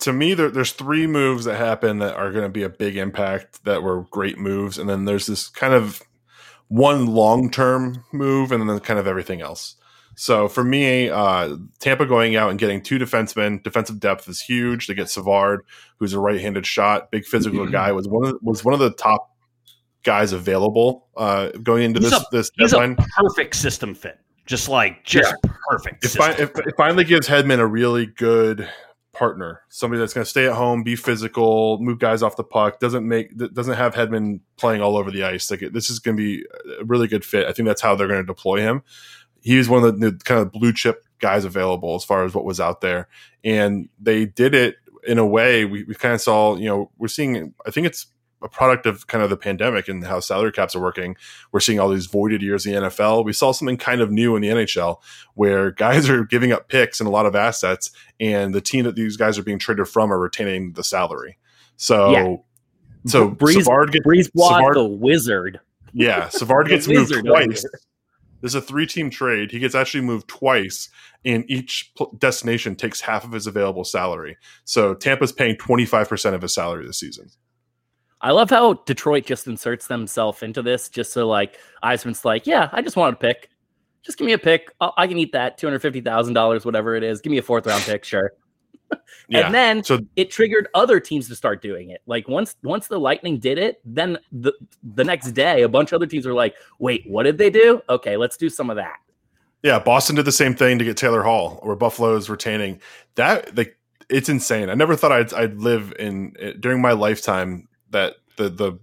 [0.00, 2.96] To me, there, there's three moves that happen that are going to be a big
[2.96, 6.02] impact that were great moves, and then there's this kind of
[6.68, 9.76] one long term move, and then kind of everything else.
[10.16, 14.86] So for me, uh, Tampa going out and getting two defensemen, defensive depth is huge.
[14.86, 15.60] They get Savard,
[15.98, 18.90] who's a right-handed shot, big physical guy, was one of the, was one of the
[18.90, 19.30] top
[20.02, 22.96] guys available uh, going into He's this a- this deadline.
[22.98, 24.18] a perfect system fit.
[24.46, 25.32] Just like just
[25.68, 26.04] perfect.
[26.04, 28.68] it, fi- it, it finally gives Hedman a really good
[29.12, 32.80] partner, somebody that's going to stay at home, be physical, move guys off the puck,
[32.80, 35.50] doesn't make doesn't have Hedman playing all over the ice.
[35.50, 36.44] Like this is going to be
[36.80, 37.46] a really good fit.
[37.46, 38.82] I think that's how they're going to deploy him.
[39.42, 42.44] He's one of the, the kind of blue chip guys available as far as what
[42.44, 43.08] was out there,
[43.44, 46.56] and they did it in a way we, we kind of saw.
[46.56, 47.54] You know, we're seeing.
[47.66, 48.06] I think it's
[48.42, 51.16] a product of kind of the pandemic and how salary caps are working.
[51.52, 53.24] We're seeing all these voided years in the NFL.
[53.24, 54.96] We saw something kind of new in the NHL
[55.34, 58.96] where guys are giving up picks and a lot of assets, and the team that
[58.96, 61.36] these guys are being traded from are retaining the salary.
[61.76, 62.36] So, Yeah.
[63.06, 65.60] so Breeze, Savard gets Breeze Savard- the wizard.
[65.92, 67.62] yeah, Savard gets moved oh, twice.
[67.62, 67.70] here.
[68.40, 69.50] There's a three team trade.
[69.50, 70.88] He gets actually moved twice,
[71.26, 74.38] and each destination takes half of his available salary.
[74.64, 77.28] So Tampa's paying 25% of his salary this season.
[78.22, 82.68] I love how Detroit just inserts themselves into this, just so like Yzerman's like, yeah,
[82.72, 83.50] I just want a pick.
[84.02, 84.72] Just give me a pick.
[84.80, 87.20] I'll, I can eat that two hundred fifty thousand dollars, whatever it is.
[87.20, 88.32] Give me a fourth round pick, sure.
[89.28, 89.46] Yeah.
[89.46, 92.02] And then So it triggered other teams to start doing it.
[92.06, 94.52] Like once once the Lightning did it, then the
[94.82, 97.80] the next day a bunch of other teams were like, "Wait, what did they do?
[97.88, 98.96] Okay, let's do some of that."
[99.62, 102.80] Yeah, Boston did the same thing to get Taylor Hall, where Buffalo is retaining
[103.14, 103.56] that.
[103.56, 104.68] Like, it's insane.
[104.68, 108.78] I never thought I'd, I'd live in eh, during my lifetime that the the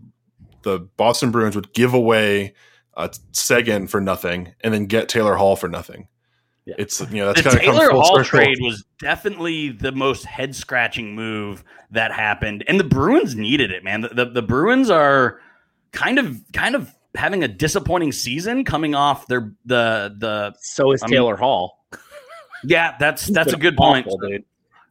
[0.63, 2.53] the Boston Bruins would give away
[2.95, 6.07] uh, Seguin for nothing and then get Taylor Hall for nothing.
[6.65, 6.75] Yeah.
[6.77, 8.39] It's you know that's the kind of come Taylor full Hall circle.
[8.39, 13.83] trade was definitely the most head scratching move that happened, and the Bruins needed it,
[13.83, 14.01] man.
[14.01, 15.39] The, the the Bruins are
[15.91, 21.01] kind of kind of having a disappointing season coming off their the the So is
[21.01, 21.85] I mean, Taylor Hall.
[22.63, 24.07] yeah that's that's a been good point.
[24.21, 24.43] dude.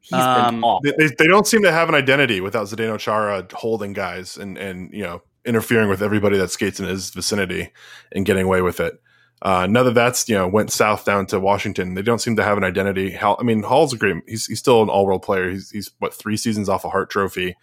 [0.08, 0.80] He's Um, been awful.
[0.82, 4.56] They, they, they don't seem to have an identity without Zdeno Chara holding guys and
[4.58, 7.70] and you know interfering with everybody that skates in his vicinity
[8.12, 9.00] and getting away with it.
[9.42, 12.42] Uh, now that that's you know went south down to Washington, they don't seem to
[12.42, 13.12] have an identity.
[13.12, 14.16] Hall, I mean, Hall's a great.
[14.26, 15.50] He's he's still an all world player.
[15.50, 17.54] He's he's what three seasons off a Hart Trophy.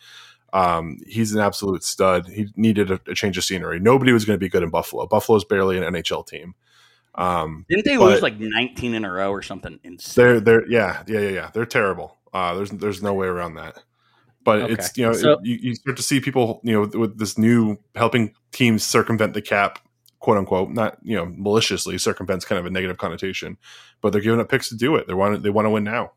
[0.53, 2.27] Um, he's an absolute stud.
[2.27, 3.79] He needed a, a change of scenery.
[3.79, 5.07] Nobody was going to be good in Buffalo.
[5.07, 6.53] Buffalo's barely an NHL team.
[7.15, 9.79] Um, Didn't they But- lose like 19 in a row or something?
[9.83, 10.23] Insane.
[10.23, 12.17] they're they're yeah yeah yeah yeah they're terrible.
[12.33, 13.77] Uh, there's there's no way around that.
[14.43, 14.73] But Okay.
[14.73, 17.37] it's you know So- you, you start to see people you know with, with this
[17.37, 19.79] new helping teams circumvent the cap,
[20.19, 23.57] quote unquote, not you know maliciously circumvents kind of a negative connotation,
[24.01, 25.07] but they're giving up picks to do it.
[25.07, 26.11] They want they want to win now.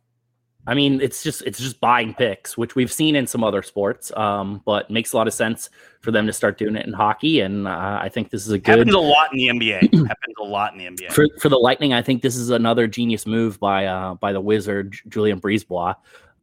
[0.69, 4.11] I mean, it's just it's just buying picks, which we've seen in some other sports,
[4.17, 7.41] um, but makes a lot of sense for them to start doing it in hockey.
[7.41, 9.83] And uh, I think this is a good happens a lot in the NBA.
[10.09, 11.13] happens a lot in the NBA.
[11.13, 14.41] For, for the Lightning, I think this is another genius move by uh, by the
[14.41, 15.95] Wizard Julien BriseBois.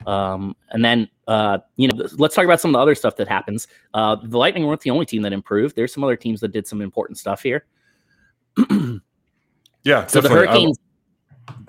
[0.08, 3.28] Um, and then uh, you know, let's talk about some of the other stuff that
[3.28, 3.68] happens.
[3.94, 5.76] Uh, the Lightning weren't the only team that improved.
[5.76, 7.66] There's some other teams that did some important stuff here.
[9.84, 10.22] yeah, so definitely.
[10.22, 10.80] the Hurricanes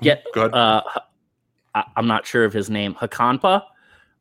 [0.00, 0.82] get uh,
[1.74, 3.62] I, am not sure of his name, Hakanpää.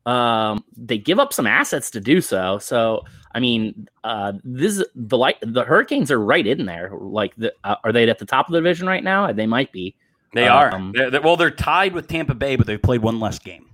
[0.06, 2.58] Um, they give up some assets to do so.
[2.58, 6.90] So, I mean, uh, this the like the Hurricanes are right in there.
[6.92, 9.32] Like, the, uh, are they at the top of the division right now?
[9.32, 9.96] They might be.
[10.34, 10.92] They um, are.
[10.92, 13.70] They're, they're, well, they're tied with Tampa Bay, but they've played one less game.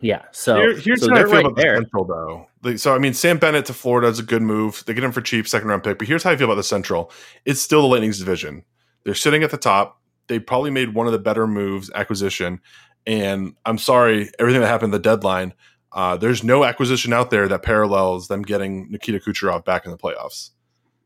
[0.00, 0.22] Yeah.
[0.30, 1.76] So Here, here's so how I feel right about there.
[1.76, 2.46] the Central, though.
[2.62, 4.84] Like, so I mean, Sam Bennett to Florida is a good move.
[4.86, 5.98] They get him for cheap, second round pick.
[5.98, 7.10] But here's how I feel about the Central.
[7.44, 8.64] It's still the Lightning's division.
[9.04, 10.00] They're sitting at the top.
[10.28, 12.60] They probably made one of the better moves acquisition.
[13.06, 15.54] And I'm sorry, everything that happened at the deadline.
[15.92, 19.96] Uh, there's no acquisition out there that parallels them getting Nikita Kucherov back in the
[19.96, 20.50] playoffs.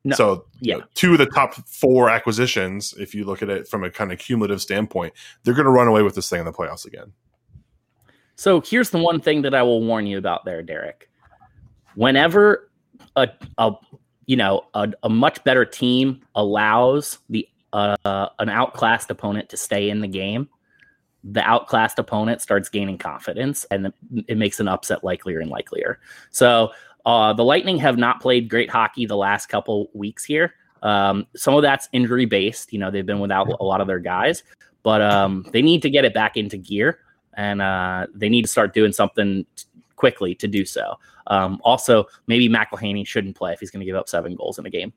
[0.02, 0.16] No.
[0.16, 3.68] So, yeah, you know, two of the top four acquisitions, if you look at it
[3.68, 5.12] from a kind of cumulative standpoint,
[5.44, 7.12] they're going to run away with this thing in the playoffs again.
[8.36, 11.10] So here's the one thing that I will warn you about there, Derek.
[11.94, 12.70] Whenever
[13.16, 13.28] a,
[13.58, 13.72] a
[14.24, 19.90] you know a, a much better team allows the uh, an outclassed opponent to stay
[19.90, 20.48] in the game,
[21.24, 23.92] the outclassed opponent starts gaining confidence, and
[24.26, 26.00] it makes an upset likelier and likelier.
[26.30, 26.70] So
[27.04, 30.54] uh, the Lightning have not played great hockey the last couple weeks here.
[30.82, 32.72] Um, some of that's injury based.
[32.72, 34.42] You know, they've been without a lot of their guys,
[34.82, 37.00] but um, they need to get it back into gear
[37.34, 39.64] and uh, they need to start doing something t-
[39.96, 40.94] quickly to do so.
[41.26, 44.66] Um, also, maybe McElhinney shouldn't play if he's going to give up seven goals in
[44.66, 44.92] a game.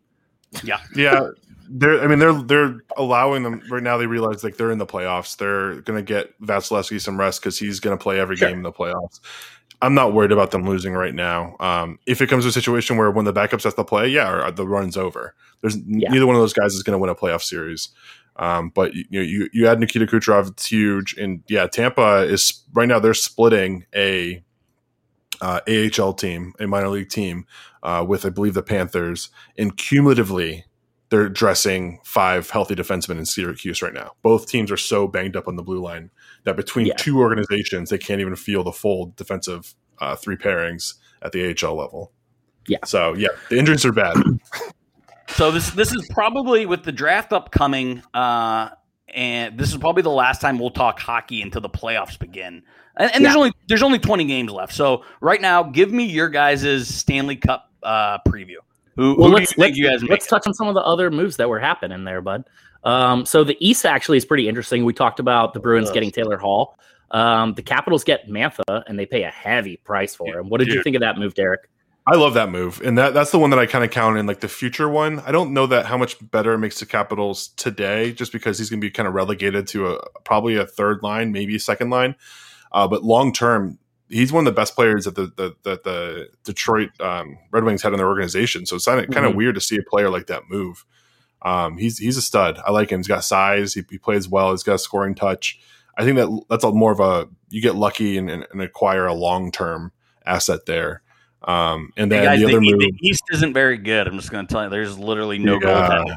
[0.64, 1.30] Yeah, yeah.
[1.70, 3.98] They're, I mean, they're they're allowing them right now.
[3.98, 5.38] They realize like they're in the playoffs.
[5.38, 8.50] They're going to get Vasilevskiy some rest because he's going to play every sure.
[8.50, 9.20] game in the playoffs.
[9.82, 11.58] I'm not worried about them losing right now.
[11.60, 14.50] Um, if it comes to a situation where when the backups have to play, yeah,
[14.52, 15.36] the run's over.
[15.62, 16.10] There's yeah.
[16.10, 17.90] neither one of those guys is going to win a playoff series.
[18.36, 22.64] Um, but you know, you you add Nikita Kucherov, it's huge, and yeah, Tampa is
[22.74, 24.44] right now they're splitting a
[25.44, 27.46] uh, AHL team, a minor league team,
[27.84, 30.64] uh, with I believe the Panthers, and cumulatively
[31.10, 34.14] they're dressing five healthy defensemen in Syracuse right now.
[34.24, 36.12] Both teams are so banged up on the blue line
[36.46, 36.96] that between yeah.
[36.96, 41.76] two organizations they can't even feel the full defensive uh, three pairings at the AHL
[41.76, 42.14] level.
[42.68, 42.78] Yeah.
[42.86, 44.16] So yeah, the injuries are bad.
[45.30, 48.70] So this this is probably with the draft upcoming, uh,
[49.08, 52.62] and this is probably the last time we'll talk hockey until the playoffs begin.
[52.98, 53.30] And, and yeah.
[53.30, 54.74] there's only there's only 20 games left.
[54.74, 58.58] So right now, give me your guys' Stanley Cup uh, preview.
[58.96, 61.60] Who, well, who let's, let's, let's touch on some of the other moves that were
[61.60, 62.44] happening there, bud.
[62.84, 64.86] Um, so the East actually is pretty interesting.
[64.86, 66.78] We talked about the Bruins getting Taylor Hall.
[67.12, 70.50] Um, the Capitals get Mantha, and they pay a heavy price for him.
[70.50, 70.76] What did Dude.
[70.76, 71.70] you think of that move, Derek?
[72.06, 74.26] I love that move, and that that's the one that I kind of count in
[74.26, 75.22] like the future one.
[75.22, 78.70] I don't know that how much better it makes the Capitals today, just because he's
[78.70, 81.92] going to be kind of relegated to a probably a third line, maybe a second
[81.92, 82.16] line.
[82.74, 83.78] Uh, but long term,
[84.10, 87.82] he's one of the best players that the the, the, the Detroit um, Red Wings
[87.82, 88.66] had in their organization.
[88.66, 89.38] So it's kind of, mm-hmm.
[89.38, 90.86] weird to see a player like that move.
[91.42, 92.60] Um, he's he's a stud.
[92.66, 93.00] I like him.
[93.00, 93.74] He's got size.
[93.74, 94.52] He, he, plays well.
[94.52, 95.60] He's got a scoring touch.
[95.98, 99.06] I think that that's a, more of a you get lucky and, and, and acquire
[99.06, 99.92] a long term
[100.26, 101.02] asset there.
[101.44, 104.08] Um, and then guys, the other the, move, the East isn't very good.
[104.08, 105.60] I'm just going to tell you, there's literally no yeah.
[105.60, 106.16] goal.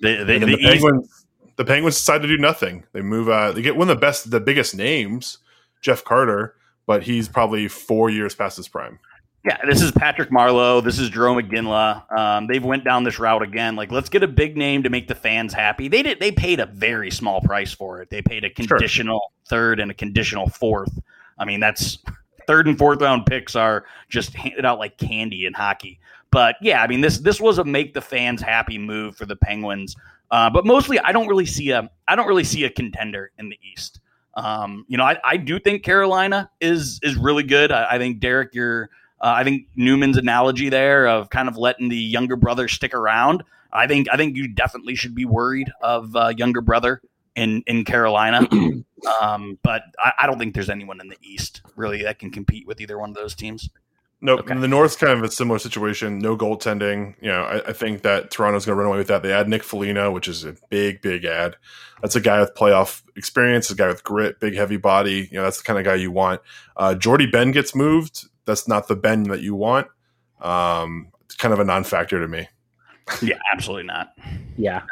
[0.00, 1.26] The, the, the, Penguins,
[1.56, 2.84] the Penguins decide to do nothing.
[2.92, 3.28] They move.
[3.30, 5.38] Uh, they get one of the best, the biggest names,
[5.86, 6.56] Jeff Carter,
[6.86, 8.98] but he's probably four years past his prime.
[9.44, 10.82] Yeah, this is Patrick Marleau.
[10.82, 12.18] This is Jarome Iginla.
[12.18, 13.76] Um, they've went down this route again.
[13.76, 15.86] Like, let's get a big name to make the fans happy.
[15.86, 16.18] They did.
[16.18, 18.10] They paid a very small price for it.
[18.10, 19.46] They paid a conditional sure.
[19.48, 20.98] third and a conditional fourth.
[21.38, 21.98] I mean, that's
[22.48, 26.00] third and fourth round picks are just handed out like candy in hockey.
[26.32, 29.36] But yeah, I mean this this was a make the fans happy move for the
[29.36, 29.94] Penguins.
[30.32, 33.48] Uh, but mostly, I don't really see a I don't really see a contender in
[33.48, 34.00] the East.
[34.36, 37.72] Um, you know, I, I do think Carolina is is really good.
[37.72, 41.88] I, I think Derek, your uh, I think Newman's analogy there of kind of letting
[41.88, 43.42] the younger brother stick around.
[43.72, 47.00] I think I think you definitely should be worried of uh, younger brother
[47.34, 48.46] in in Carolina.
[49.20, 52.66] um, but I, I, don't think there's anyone in the East really that can compete
[52.66, 53.68] with either one of those teams.
[54.22, 54.40] Nope.
[54.40, 54.58] Okay.
[54.58, 56.18] The North's kind of a similar situation.
[56.18, 57.14] No goaltending.
[57.20, 59.22] You know, I, I think that Toronto's going to run away with that.
[59.22, 61.56] They add Nick Foligno, which is a big, big ad.
[62.00, 65.28] That's a guy with playoff experience, a guy with grit, big, heavy body.
[65.30, 66.40] You know, that's the kind of guy you want.
[66.76, 68.26] Uh, Jordie Benn gets moved.
[68.46, 69.88] That's not the Ben that you want.
[70.40, 72.48] Um, it's kind of a non-factor to me.
[73.22, 74.14] yeah, absolutely not.
[74.56, 74.82] Yeah.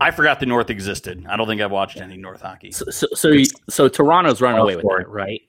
[0.00, 1.24] I forgot the North existed.
[1.28, 2.72] I don't think I've watched any North hockey.
[2.72, 3.32] So, so, so,
[3.68, 5.42] so Toronto's running away with it, right?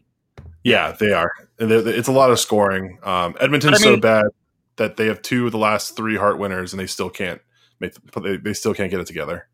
[0.64, 1.32] Yeah, they are.
[1.59, 2.99] And It's a lot of scoring.
[3.03, 4.26] Um, Edmonton's I so bad
[4.78, 7.41] that they have two of the last three Hart winners, and they still can't
[7.80, 7.93] make.
[8.22, 9.47] They, they still can't get it together.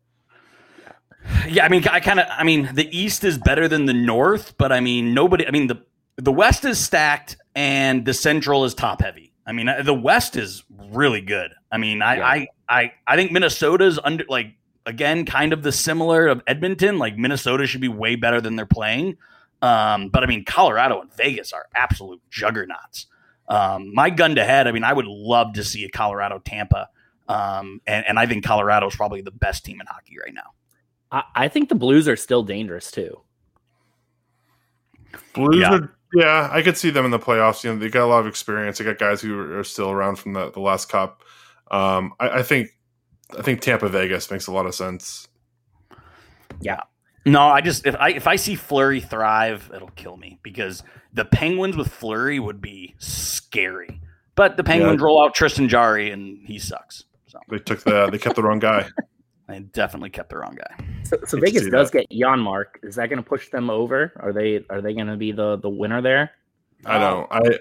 [1.48, 4.56] Yeah, I mean, I kind of, I mean, the East is better than the North,
[4.56, 5.46] but I mean, nobody.
[5.46, 5.84] I mean, the
[6.16, 9.32] the West is stacked and the Central is top heavy.
[9.46, 11.52] I mean, the West is really good.
[11.72, 12.26] I mean, I, Yeah.
[12.26, 14.54] I, I, I think Minnesota's under like
[14.86, 16.98] again, kind of the similar of Edmonton.
[16.98, 19.16] Like Minnesota should be way better than they're playing.
[19.62, 23.06] Um, but I mean, Colorado and Vegas are absolute juggernauts.
[23.48, 24.66] Um, my gun to head.
[24.66, 26.88] I mean, I would love to see a Colorado Tampa.
[27.28, 30.52] Um, and, and I think Colorado is probably the best team in hockey right now.
[31.12, 33.20] I, I think the Blues are still dangerous too.
[35.34, 35.74] Blues Yeah.
[35.74, 35.94] are.
[36.12, 37.62] Yeah, I could see them in the playoffs.
[37.62, 38.78] You know, they got a lot of experience.
[38.78, 41.22] They got guys who are still around from the, the last cup.
[41.70, 42.70] Um, I, I think,
[43.38, 45.28] I think Tampa Vegas makes a lot of sense.
[47.26, 51.24] No, I just if I if I see Fleury thrive, it'll kill me because the
[51.24, 54.00] Penguins with Fleury would be scary.
[54.34, 57.04] But the Penguins roll out Tristan Jarry and he sucks.
[57.26, 58.88] So They took the, they kept the wrong guy.
[59.48, 60.84] they definitely kept the wrong guy.
[61.02, 62.08] So, so Hate Vegas does that.
[62.08, 62.66] get Janmark.
[62.82, 64.12] Is that going to push them over?
[64.16, 66.30] Are they are they going to be the the winner there?
[66.86, 67.30] I don't.
[67.30, 67.58] I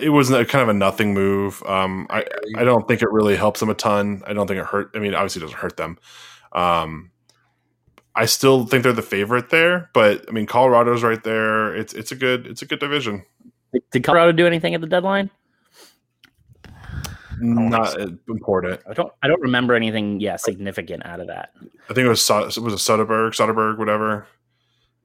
[0.00, 1.62] it was a, kind of a nothing move.
[1.64, 2.24] Um, I
[2.56, 4.22] I don't think it really helps them a ton.
[4.26, 4.90] I don't think it hurt.
[4.94, 5.98] I mean, obviously, it doesn't hurt them.
[6.52, 7.10] Um,
[8.14, 11.74] I still think they're the favorite there, but I mean, Colorado's right there.
[11.74, 13.24] It's it's a good it's a good division.
[13.72, 15.30] Did- Did Colorado do anything at the deadline?
[17.40, 17.98] Not
[18.28, 18.80] important.
[18.88, 21.50] I don't I don't remember anything yeah significant out of that.
[21.88, 24.26] I think it was it was a Soderberg, Soderberg, whatever,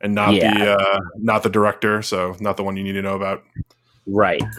[0.02, 0.54] and not Yeah.
[0.54, 2.02] the uh, not the director.
[2.02, 3.44] So not the one you need to know about.
[4.08, 4.42] Right.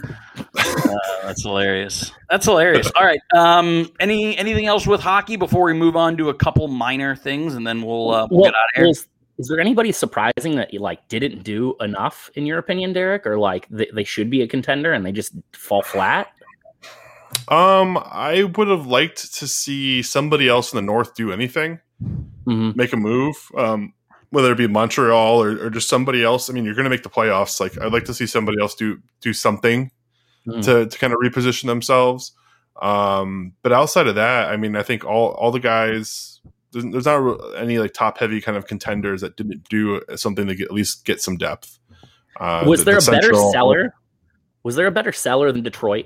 [0.55, 2.11] Uh, that's hilarious.
[2.29, 2.91] That's hilarious.
[2.95, 3.19] All right.
[3.35, 7.55] Um, any anything else with hockey before we move on to a couple minor things
[7.55, 8.83] and then we'll uh, we'll Well, get out of here.
[8.85, 12.93] well, is, is there anybody surprising that you like didn't do enough in your opinion,
[12.93, 16.27] Derek, or like they, they should be a contender and they just fall flat?
[17.47, 21.79] Um, I would have liked to see somebody else in the North do anything.
[22.47, 22.75] Mhm.
[22.75, 23.93] make a move, um,
[24.31, 26.49] whether it be Montreal or, or just somebody else.
[26.49, 27.59] I mean, you're going to make the playoffs.
[27.59, 29.91] Like, I'd like to see somebody else do do something
[30.47, 30.63] Mhm.
[30.63, 32.31] to, to kind of reposition themselves.
[32.81, 36.39] Um, but outside of that, I mean, I think all all the guys.
[36.71, 40.53] There's, there's not any like top heavy kind of contenders that didn't do something to
[40.55, 41.79] get, at least get some depth.
[42.39, 43.93] Uh, Was the- there the a better seller?
[44.63, 46.05] Was there a better seller than Detroit?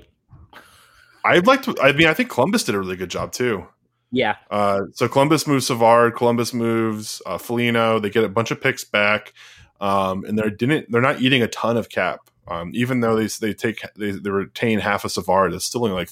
[1.24, 1.74] I'd like to.
[1.82, 3.66] I mean, I think Columbus did a really good job too.
[4.14, 4.36] Yeah.
[4.50, 7.98] Uh, so Columbus moves Savard, Columbus moves uh, Foligno.
[7.98, 9.32] They get a bunch of picks back,
[9.80, 10.90] um, and they didn't.
[10.90, 12.30] They're not eating a ton of cap.
[12.46, 15.96] Um, even though they they take they, they retain half of Savard, it's still only
[15.96, 16.10] like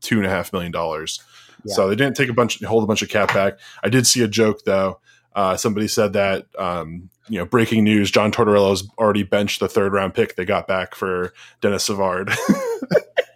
[0.00, 1.22] two and a half million dollars.
[1.64, 1.74] Yeah.
[1.74, 3.54] So they didn't take a bunch, hold a bunch of cap back.
[3.82, 5.00] I did see a joke though.
[5.34, 9.92] Uh, somebody said that um, you know, breaking news: John Tortorella's already benched the third
[9.92, 12.32] round pick they got back for Dennis Savard.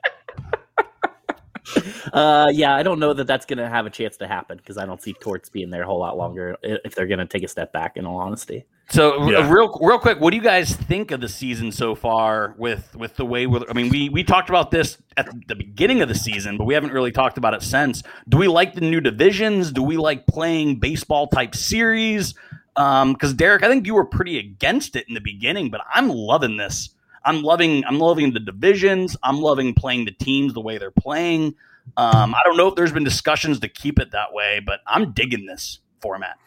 [2.13, 4.79] Uh, yeah, I don't know that that's going to have a chance to happen because
[4.79, 7.43] I don't see Torts being there a whole lot longer if they're going to take
[7.43, 7.97] a step back.
[7.97, 9.51] In all honesty, So Yeah.
[9.51, 12.55] real real quick, what do you guys think of the season so far?
[12.59, 16.01] With with the way we're, I mean, we we talked about this at the beginning
[16.03, 18.03] of the season, but we haven't really talked about it since.
[18.29, 19.73] Do we like the new divisions?
[19.73, 22.35] Do we like playing baseball type series?
[22.77, 26.57] Because Derek, I think you were pretty against it in the beginning, but I'm loving
[26.57, 26.91] this.
[27.25, 29.17] I'm loving I'm loving the divisions.
[29.23, 31.55] I'm loving playing the teams the way they're playing.
[31.97, 35.13] Um, I don't know if there's been discussions to keep it that way, but I'm
[35.13, 36.39] digging this format.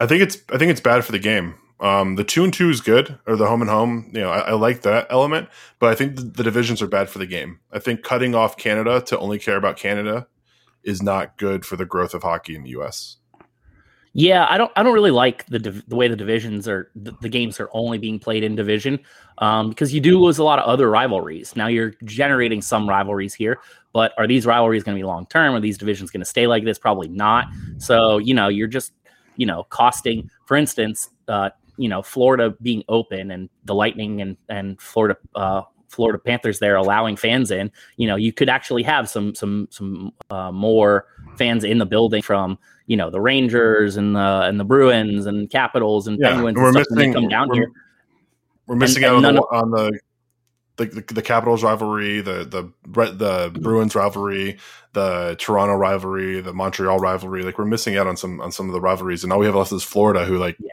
[0.00, 1.54] I think it's I think it's bad for the game.
[1.80, 4.10] Um, the two and two is good, or the home and home.
[4.14, 5.48] You know, I, I like that element,
[5.78, 7.60] but I think the, the divisions are bad for the game.
[7.72, 10.26] I think cutting off Canada to only care about Canada
[10.82, 13.16] is not good for the growth of hockey in the U.S.
[14.16, 17.12] yeah, I don't I don't really like the div- the way the divisions are the,
[17.20, 19.00] the games are only being played in division
[19.38, 21.56] um, because you do lose a lot of other rivalries.
[21.56, 23.58] Now you're generating some rivalries here,
[23.92, 25.52] but are these rivalries going to be long term?
[25.56, 26.78] Are these divisions going to stay like this?
[26.78, 27.46] Probably not.
[27.78, 28.92] So you know you're just
[29.36, 30.30] you know costing.
[30.46, 35.18] For instance, uh, you know Florida being open and the Lightning and and Florida.
[35.34, 39.68] Uh, Florida Panthers there allowing fans in, you know, you could actually have some some
[39.70, 41.06] some uh, more
[41.38, 45.48] fans in the building from you know the Rangers and the and the Bruins and
[45.50, 46.56] Capitals and Yeah, Penguins.
[46.58, 47.70] and and we're they missing come down we're, here.
[48.66, 50.00] we're missing And- out and on the, none on the
[50.76, 52.72] the, the, the Capitals rivalry, the the
[53.12, 54.58] the Bruins rivalry,
[54.92, 57.42] the Toronto rivalry, the Montreal rivalry.
[57.44, 59.54] Like we're missing out on some on some of the rivalries, and all we have
[59.54, 60.72] left is Florida, who like Yeah.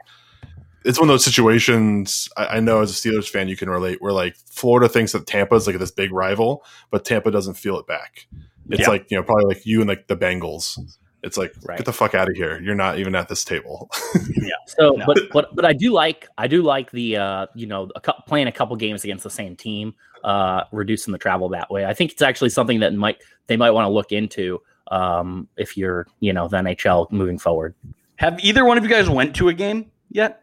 [0.86, 2.28] it's one of those situations.
[2.36, 4.02] I, I know as a Steelers fan, you can relate.
[4.02, 7.78] Where like Florida thinks that Tampa is like this big rival, but Tampa doesn't feel
[7.78, 8.26] it back.
[8.72, 8.90] It's Yeah.
[8.90, 10.80] like you know probably like you and like the Bengals.
[11.24, 11.78] It's like Right.
[11.78, 12.60] get the fuck out of here.
[12.62, 13.90] You're not even at this table.
[14.36, 14.50] Yeah.
[14.66, 15.06] So, No.
[15.06, 18.22] but but but I do like I do like the uh, you know a cou-
[18.28, 19.94] playing a couple games against the same team,
[20.24, 21.86] uh, reducing the travel that way.
[21.86, 23.18] I think it's actually something that might
[23.48, 24.60] they might want to look into
[24.90, 27.76] um, if you're you know the NHL moving forward.
[28.16, 30.42] Have either one of you guys went to a game yet?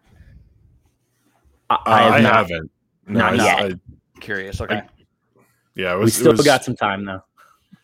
[1.70, 2.35] I, Uh, I have I not.
[2.35, 2.70] haven't.
[3.07, 3.72] No, Not I- yet.
[3.72, 4.61] I- Curious.
[4.61, 4.83] Okay.
[5.74, 7.22] yeah, it We still it was, got some time though.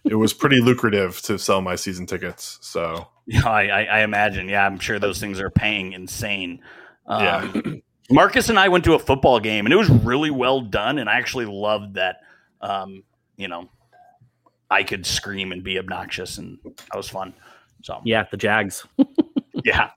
[0.05, 2.59] It was pretty lucrative to sell my season tickets.
[2.61, 4.49] So Yeah, I, I, I imagine.
[4.49, 6.61] Yeah, I'm sure those things are paying insane.
[7.07, 7.73] Um, Yeah.
[8.11, 10.99] Marcus and I went to a football game, and it was really well done.
[10.99, 12.17] And I actually loved that.
[12.61, 13.03] Um,
[13.37, 13.71] you know,
[14.71, 17.33] I could scream and be obnoxious, and that was fun.
[17.83, 18.87] So Yeah, the Jags.
[19.65, 19.91] yeah.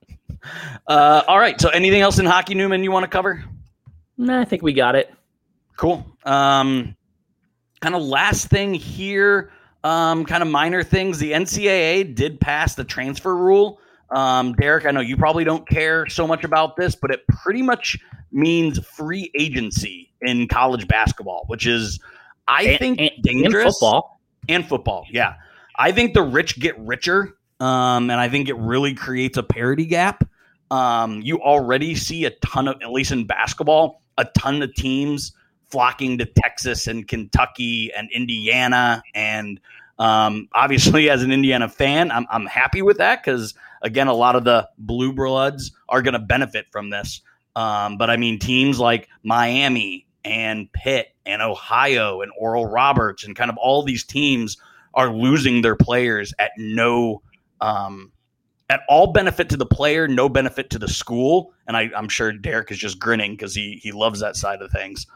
[0.86, 1.60] Uh, all right.
[1.60, 2.82] So, anything else in hockey, Newman?
[2.82, 3.44] You want to cover?
[4.16, 5.12] Nah, I think we got it.
[5.76, 6.04] Cool.
[6.24, 6.96] Um,
[7.80, 9.52] kind of last thing here,
[9.84, 11.18] um, kind of minor things.
[11.18, 13.80] The NCAA did pass the transfer rule.
[14.10, 17.62] Um, Derek, I know you probably don't care so much about this, but it pretty
[17.62, 17.98] much
[18.32, 22.00] means free agency in college basketball, which is,
[22.46, 23.74] I And- think, and- and dangerous.
[23.78, 24.20] football.
[24.48, 25.04] and football.
[25.10, 25.34] Yeah,
[25.78, 29.84] I think the rich get richer, um, and I think it really creates a parity
[29.84, 30.24] gap.
[30.70, 35.32] Um, you already see a ton of, at least in basketball, a ton of teams
[35.70, 39.60] flocking to Texas and Kentucky and Indiana, and
[39.98, 44.36] um, obviously, as an Indiana fan, I'm I'm happy with that because again, a lot
[44.36, 47.22] of the blue bloods are going to benefit from this.
[47.56, 53.34] Um, but I mean, teams like Miami and Pitt and Ohio and Oral Roberts and
[53.34, 54.56] kind of all these teams
[54.94, 57.22] are losing their players at no
[57.60, 58.12] um,
[58.70, 61.52] at all benefit to the player, no benefit to the school.
[61.66, 64.70] And I, I'm sure Derek is just grinning because he he loves that side of
[64.70, 65.06] things.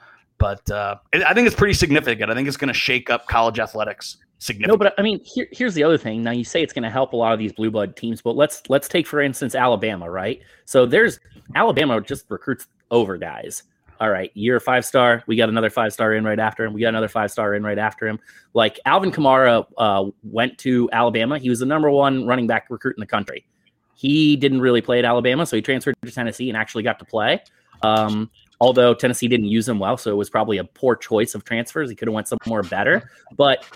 [0.43, 2.29] But uh, I think it's pretty significant.
[2.29, 4.73] I think it's going to shake up college athletics significantly.
[4.73, 6.21] No, but I mean, here, here's the other thing.
[6.21, 8.35] Now you say it's going to help a lot of these blue blood teams, but
[8.35, 10.43] let's let's take for instance Alabama, right?
[10.65, 11.21] So there's
[11.55, 13.63] Alabama just recruits over guys.
[14.01, 15.23] All right, you're a five star.
[15.29, 16.73] We got another five star in right after him.
[16.73, 18.19] We got another five star in right after him.
[18.53, 21.39] Like Alvin Kamara uh, went to Alabama.
[21.39, 23.47] He was the number one running back recruit in the country.
[23.95, 27.05] He didn't really play at Alabama, so he transferred to Tennessee and actually got to
[27.05, 27.41] play.
[27.83, 28.29] Um,
[28.63, 31.91] although Tennessee didn't use him well, so it was probably a poor choice of transfers.
[31.91, 33.11] He could have went somewhere better.
[33.37, 33.67] But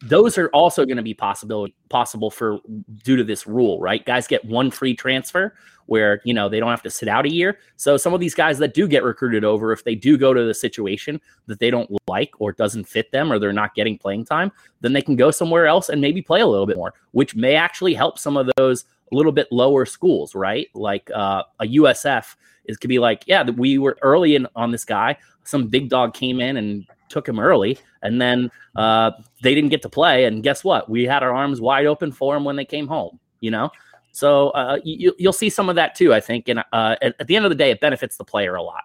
[0.00, 2.58] those are also going to be possible possible for
[3.04, 4.04] due to this rule, right?
[4.06, 5.54] Guys get one free transfer
[5.84, 7.58] where you know they don't have to sit out a year.
[7.76, 10.42] So some of these guys that do get recruited over, if they do go to
[10.42, 14.24] the situation that they don't like or doesn't fit them or they're not getting playing
[14.24, 14.50] time,
[14.80, 17.56] then they can go somewhere else and maybe play a little bit more, which may
[17.56, 20.68] actually help some of those a little bit lower schools, right?
[20.74, 22.36] Like uh, a USF
[22.66, 25.16] is could be like, yeah, we were early in on this guy.
[25.44, 29.82] Some big dog came in and took him early, and then uh, they didn't get
[29.82, 30.24] to play.
[30.24, 30.90] And guess what?
[30.90, 33.18] We had our arms wide open for him when they came home.
[33.40, 33.70] You know,
[34.12, 36.12] so uh, you, you'll see some of that too.
[36.12, 38.56] I think, and uh, at, at the end of the day, it benefits the player
[38.56, 38.82] a lot.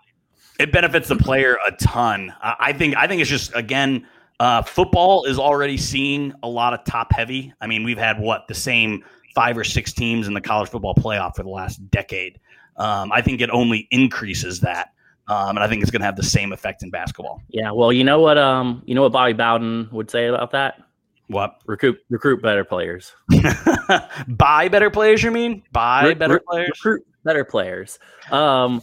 [0.59, 2.33] it benefits the player a ton.
[2.41, 4.07] I think I think it's just again,
[4.39, 7.53] uh, football is already seeing a lot of top heavy.
[7.61, 9.03] I mean, we've had what the same
[9.33, 12.39] five or six teams in the college football playoff for the last decade.
[12.77, 14.93] Um, I think it only increases that,
[15.27, 17.41] um, and I think it's going to have the same effect in basketball.
[17.49, 17.71] Yeah.
[17.71, 18.37] Well, you know what?
[18.37, 20.81] Um, you know what Bobby Bowden would say about that?
[21.27, 23.13] What Recruit recruit better players.
[24.27, 25.23] buy better players?
[25.23, 26.69] You mean buy Re- better re- players?
[26.69, 27.97] Recruit better players.
[28.31, 28.81] Um,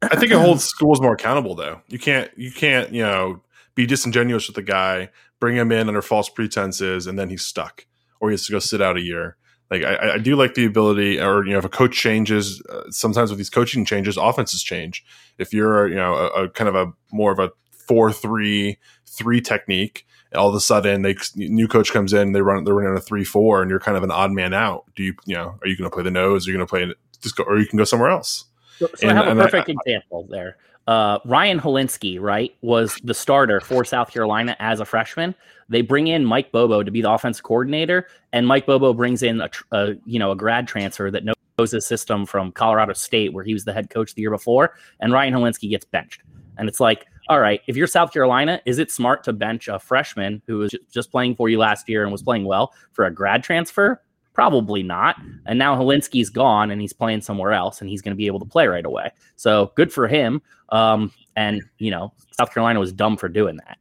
[0.00, 1.82] I think it holds schools more accountable though.
[1.88, 3.42] You can't you can't, you know,
[3.74, 7.86] be disingenuous with the guy, bring him in under false pretenses, and then he's stuck.
[8.20, 9.36] Or he has to go sit out a year.
[9.72, 12.82] Like I, I do like the ability, or you know, if a coach changes, uh,
[12.90, 15.02] sometimes with these coaching changes, offenses change.
[15.38, 17.52] If you're, you know, a, a kind of a more of a
[17.88, 22.64] four three three technique, all of a sudden they new coach comes in, they run
[22.64, 24.84] they're running a three four, and you're kind of an odd man out.
[24.94, 26.46] Do you, you know, are you going to play the nose?
[26.46, 28.44] Are you going to play just go, or you can go somewhere else?
[28.78, 30.58] So, so I have a and I- perfect example there.
[30.86, 35.34] Uh, Ryan Hilinski, right, was the starter for South Carolina as a freshman.
[35.68, 39.40] They bring in Mike Bobo to be the offensive coordinator, and Mike Bobo brings in
[39.40, 43.44] a, a you know a grad transfer that knows his system from Colorado State, where
[43.44, 46.22] he was the head coach the year before, and Ryan Hilinski gets benched.
[46.58, 49.78] And it's like, all right, if you're South Carolina, is it smart to bench a
[49.78, 53.10] freshman who was just playing for you last year and was playing well for a
[53.10, 54.02] grad transfer?
[54.32, 55.16] Probably not.
[55.46, 58.38] And now Hilinski's gone and he's playing somewhere else and he's going to be able
[58.38, 59.10] to play right away.
[59.36, 60.40] So good for him.
[60.70, 63.78] Um, and, you know, South Carolina was dumb for doing that.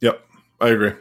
[0.00, 0.20] Yep,
[0.60, 0.92] I agree.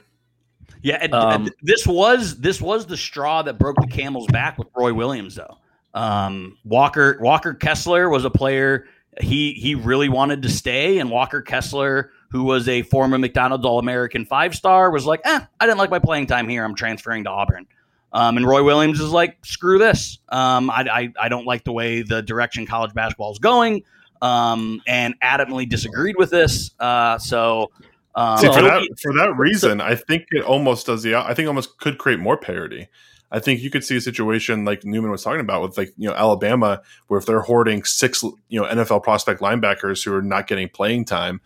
[0.81, 4.57] Yeah, and- Um, and this was this was the straw that broke the camel's back
[4.57, 5.57] with Roy Williams, though.
[5.93, 8.85] Um, Walker Walker Kessler was a player
[9.19, 13.79] he he really wanted to stay, and Walker Kessler, who was a former McDonald's All
[13.79, 16.63] American five star, was like, "Eh, I didn't like my playing time here.
[16.63, 17.65] I'm transferring to Auburn."
[18.13, 20.19] Um, and Roy Williams is like, screw this.
[20.29, 23.83] Um, I, I, I, don't like the way the direction college basketball is going,
[24.21, 26.71] um, and adamantly disagreed with this.
[26.79, 27.69] Uh, so,
[28.15, 31.15] um, See, for that for that reason, I think it almost does the.
[31.15, 32.87] I think almost could create more parity.
[33.29, 36.09] I think you could see a situation like Newman was talking about with like you
[36.09, 40.47] know Alabama, where if they're hoarding six you know NFL prospect linebackers who are not
[40.47, 41.41] getting playing time,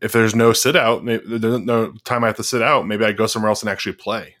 [0.00, 3.12] if there's no sit out, there's no time I have to sit out, maybe I
[3.12, 4.35] go somewhere else and actually play.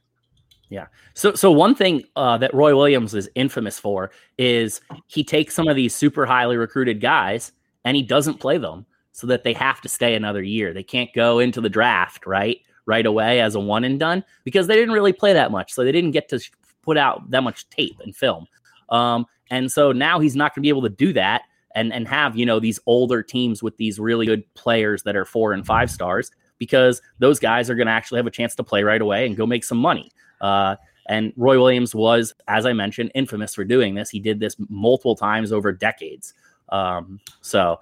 [0.68, 0.86] Yeah.
[1.14, 5.68] So, so one thing uh, that Roy Williams is infamous for is he takes some
[5.68, 7.52] of these super highly recruited guys
[7.84, 10.74] and he doesn't play them so that they have to stay another year.
[10.74, 14.66] They can't go into the draft right right away as a one and done because
[14.66, 16.40] they didn't really play that much, so they didn't get to
[16.82, 18.46] put out that much tape and film.
[18.90, 21.42] Um, and so now he's not going to be able to do that
[21.74, 25.24] and and have you know these older teams with these really good players that are
[25.24, 28.64] four and five stars because those guys are going to actually have a chance to
[28.64, 30.10] play right away and go make some money.
[30.40, 30.76] Uh,
[31.08, 34.10] and Roy Williams was, as I mentioned, infamous for doing this.
[34.10, 36.34] He did this multiple times over decades.
[36.70, 37.78] Um, so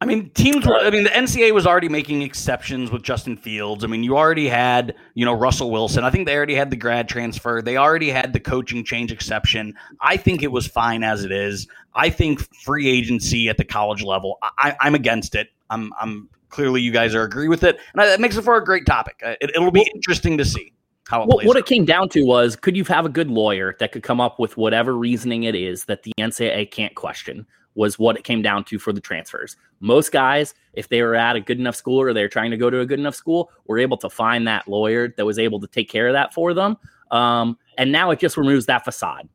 [0.00, 0.66] I mean, teams.
[0.66, 3.82] Were, I mean, the NCAA was already making exceptions with Justin Fields.
[3.82, 6.04] I mean, you already had, you know, Russell Wilson.
[6.04, 7.62] I think they already had the grad transfer.
[7.62, 9.74] They already had the coaching change exception.
[10.02, 11.66] I think it was fine as it is.
[11.94, 14.38] I think free agency at the college level.
[14.58, 15.48] I, am against it.
[15.70, 15.92] I'm.
[15.98, 18.84] I'm clearly you guys are agree with it, and that makes it for a great
[18.84, 19.20] topic.
[19.24, 20.72] Uh, it, will be interesting to see.
[21.08, 23.76] How it what, what it came down to was could you have a good lawyer
[23.78, 27.46] that could come up with whatever reasoning it is that the NCAA can't question
[27.76, 29.56] was what it came down to for the transfers.
[29.80, 32.70] Most guys, if they were at a good enough school or they're trying to go
[32.70, 35.66] to a good enough school, were able to find that lawyer that was able to
[35.66, 36.76] take care of that for them.
[37.10, 39.28] Um, and now it just removes that facade,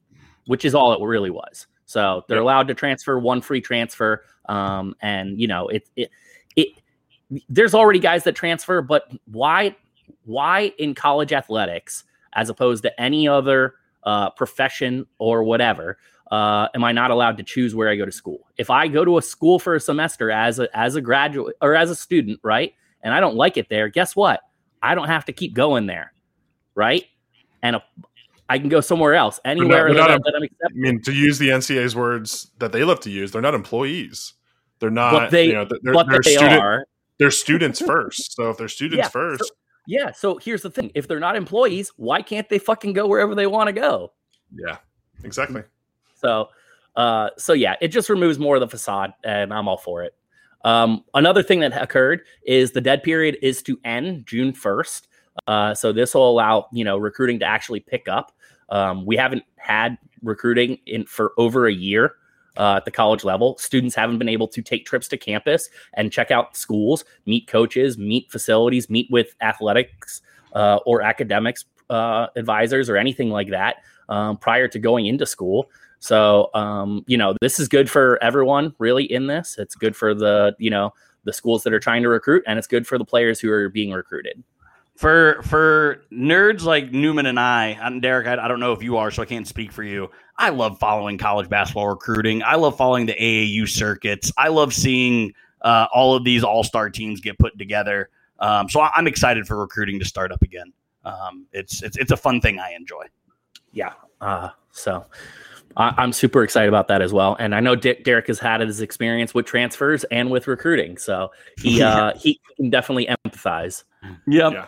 [0.47, 1.67] which is all it really was.
[1.85, 4.25] So they're allowed to transfer one free transfer.
[4.49, 6.09] Um, and you know, it, it,
[6.55, 6.69] it,
[7.47, 9.75] there's already guys that transfer, but why,
[10.25, 12.03] why in college athletics,
[12.33, 15.97] as opposed to any other uh, profession or whatever,
[16.31, 18.47] uh, am I not allowed to choose where I go to school?
[18.57, 21.75] If I go to a school for a semester as a as a graduate or
[21.75, 24.41] as a student, right, and I don't like it there, guess what?
[24.81, 26.13] I don't have to keep going there,
[26.75, 27.05] right?
[27.61, 27.83] And a,
[28.49, 30.75] I can go somewhere else, anywhere not, that, that, I'm accepted.
[30.75, 34.33] I mean, to use the NCAA's words that they love to use, they're not employees.
[34.79, 35.11] They're not.
[35.13, 36.85] But they, you know, they're, but they're they student, are.
[37.19, 38.35] They're students first.
[38.35, 39.51] So if they're students yeah, first,
[39.87, 40.11] yeah.
[40.11, 43.47] So here's the thing: if they're not employees, why can't they fucking go wherever they
[43.47, 44.11] want to go?
[44.53, 44.77] Yeah,
[45.23, 45.63] exactly.
[46.15, 46.49] So,
[46.95, 50.15] uh, so yeah, it just removes more of the facade, and I'm all for it.
[50.63, 55.07] Um, another thing that occurred is the dead period is to end June 1st.
[55.47, 58.31] Uh, so this will allow you know recruiting to actually pick up.
[58.69, 62.15] Um, we haven't had recruiting in for over a year
[62.57, 63.57] uh, at the college level.
[63.57, 67.97] Students haven't been able to take trips to campus and check out schools, meet coaches,
[67.97, 70.21] meet facilities, meet with athletics
[70.53, 73.77] uh, or academics uh, advisors or anything like that
[74.09, 75.69] um, prior to going into school.
[75.99, 79.57] So, um, you know, this is good for everyone really in this.
[79.59, 80.93] It's good for the, you know,
[81.23, 83.69] the schools that are trying to recruit, and it's good for the players who are
[83.69, 84.43] being recruited.
[84.95, 88.97] For for nerds like Newman and I, and Derek, I, I don't know if you
[88.97, 90.09] are, so I can't speak for you.
[90.41, 92.41] I love following college basketball recruiting.
[92.41, 94.31] I love following the AAU circuits.
[94.37, 98.09] I love seeing uh, all of these all star teams get put together.
[98.39, 100.73] Um, so I'm excited for recruiting to start up again.
[101.05, 103.05] Um, it's it's it's a fun thing I enjoy.
[103.71, 103.93] Yeah.
[104.19, 105.05] Uh, so
[105.77, 107.37] I, am super excited about that as well.
[107.39, 111.29] And I know Dick, Derek has had his experience with transfers and with recruiting, so
[111.59, 113.83] he uh, he can definitely empathize.
[114.25, 114.53] Yep.
[114.53, 114.65] Yeah.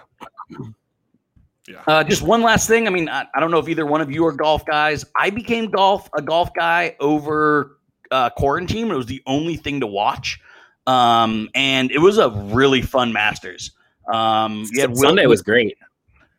[1.68, 1.82] Yeah.
[1.88, 2.88] Uh, just one last thing.
[2.88, 5.06] I mean, I, I, don't know if either one of you are golf guys.
[5.16, 7.78] I became golf a golf guy over
[8.12, 8.92] uh, quarantine.
[8.92, 10.42] It was the only thing to watch,
[10.88, 13.72] um, and it was a really fun Masters.
[14.12, 15.78] Um, Sunday was great.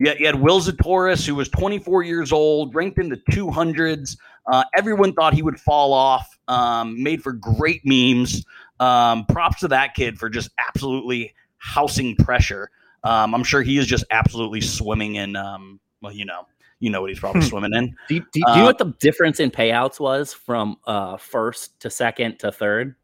[0.00, 4.18] Yeah, you had Will Zalatoris, who was 24 years old, ranked in the 200s.
[4.50, 6.28] Uh, everyone thought he would fall off.
[6.48, 8.44] Um, made for great memes.
[8.80, 12.70] Um, props to that kid for just absolutely housing pressure.
[13.05, 15.36] Um, I'm sure he is just absolutely swimming in.
[15.36, 16.46] Um, well, you know,
[16.80, 17.48] you know what he's probably hmm.
[17.48, 17.94] swimming in.
[18.09, 21.78] Do, do, do you know uh, what the difference in payouts was from uh, first
[21.80, 22.96] to second to third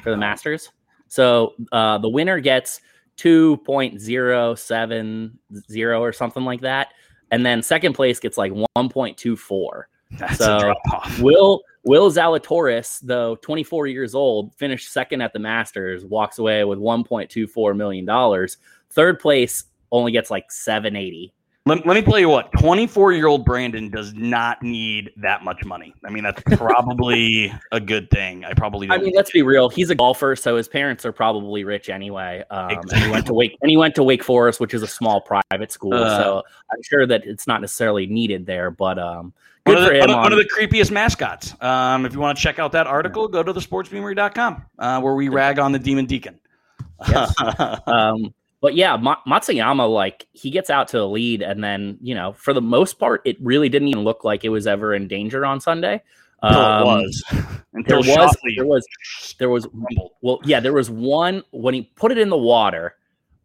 [0.00, 0.70] for the Masters?
[1.08, 2.80] So uh, the winner gets
[3.18, 6.94] 2.070 or something like that.
[7.30, 9.82] And then second place gets like 1.24.
[10.12, 10.72] That's so
[11.20, 16.78] Will Will Zalatoris, though 24 years old, finished second at the Masters, walks away with
[16.78, 18.56] 1.24 million dollars.
[18.90, 21.32] Third place only gets like 780.
[21.68, 25.64] Let, let me tell you what 24 year old Brandon does not need that much
[25.66, 25.94] money.
[26.02, 28.44] I mean, that's probably a good thing.
[28.46, 29.68] I probably I mean, let's be real.
[29.68, 32.42] He's a golfer, so his parents are probably rich anyway.
[32.50, 34.86] Um, And he went to Wake and he went to Wake Forest, which is a
[34.86, 35.92] small private school.
[35.92, 36.18] Uh.
[36.18, 38.70] so I'm sure that it's not necessarily needed there.
[38.70, 39.34] But um,
[39.64, 40.00] one good of, for the, him.
[40.00, 41.54] one, on- one of the creepiest mascots.
[41.62, 45.28] Um, if you want to check out that article, go to thesportsbeamery.com uh, where we
[45.28, 46.40] rag on the Demon Deacon.
[47.06, 47.34] Yes.
[47.86, 52.14] um, but yeah, Ma- Matsuyama, like he gets out to a lead, and then you
[52.14, 55.08] know, for the most part, it really didn't even look like it was ever in
[55.08, 56.02] danger on Sunday.
[56.42, 57.24] Um, it was.
[57.86, 58.86] There was, there was,
[59.38, 59.68] there was.
[60.20, 62.96] Well, yeah, there was one when he put it in the water,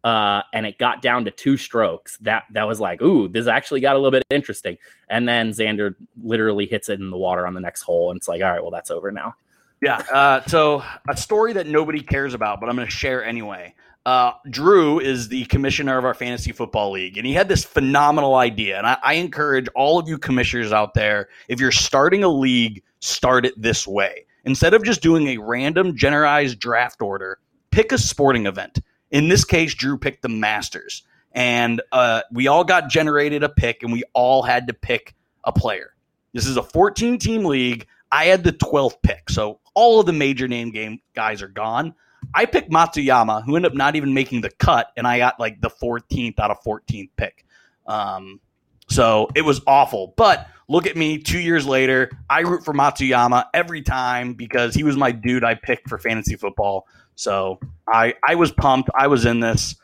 [0.02, 2.16] uh, and it got down to two strokes.
[2.18, 4.76] That that was like, ooh, this actually got a little bit interesting.
[5.08, 8.26] And then Xander literally hits it in the water on the next hole, and it's
[8.26, 9.36] like, all right, well, that's over now.
[9.80, 9.98] Yeah.
[9.98, 13.74] Uh, so a story that nobody cares about, but I'm going to share anyway.
[14.06, 18.34] Uh, Drew is the commissioner of our fantasy football league, and he had this phenomenal
[18.34, 18.76] idea.
[18.76, 22.82] And I, I encourage all of you commissioners out there, if you're starting a league,
[23.00, 24.26] start it this way.
[24.44, 27.38] Instead of just doing a random generalized draft order,
[27.70, 28.78] pick a sporting event.
[29.10, 31.02] In this case, Drew picked the Masters,
[31.32, 35.52] and uh, we all got generated a pick, and we all had to pick a
[35.52, 35.94] player.
[36.34, 37.86] This is a 14 team league.
[38.12, 41.94] I had the 12th pick, so all of the major name game guys are gone.
[42.34, 45.60] I picked Matsuyama, who ended up not even making the cut, and I got like
[45.60, 47.46] the 14th out of 14th pick.
[47.86, 48.40] Um,
[48.88, 50.14] so it was awful.
[50.16, 52.10] But look at me two years later.
[52.28, 56.36] I root for Matsuyama every time because he was my dude I picked for fantasy
[56.36, 56.86] football.
[57.14, 57.58] So
[57.88, 58.90] I I was pumped.
[58.94, 59.76] I was in this.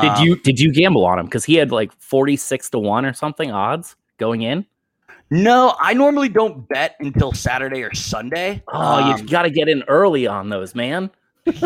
[0.00, 2.78] Did Um, you did you gamble on him because he had like forty six to
[2.78, 4.64] one or something odds going in?
[5.30, 8.62] No, I normally don't bet until Saturday or Sunday.
[8.72, 11.10] Oh, Um, you got to get in early on those, man.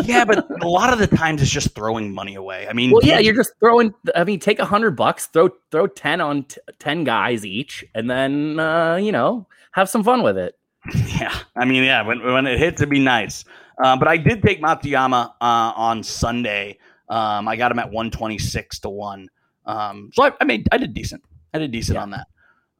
[0.03, 2.67] Yeah, but a lot of the times it's just throwing money away.
[2.69, 3.93] I mean, Well, yeah, you're just throwing.
[4.15, 8.09] I mean, take a hundred bucks, throw throw ten on t- ten guys each, and
[8.09, 10.55] then uh, you know have some fun with it.
[11.19, 13.45] Yeah, I mean, yeah, when, when it hits, it'd be nice.
[13.83, 16.77] Uh, but I did take Matsuyama uh, on Sunday.
[17.09, 19.29] Um, I got him at one twenty six to one.
[19.65, 21.23] Um, so I, I made, I did decent.
[21.53, 22.01] I did decent Yeah.
[22.03, 22.27] on that.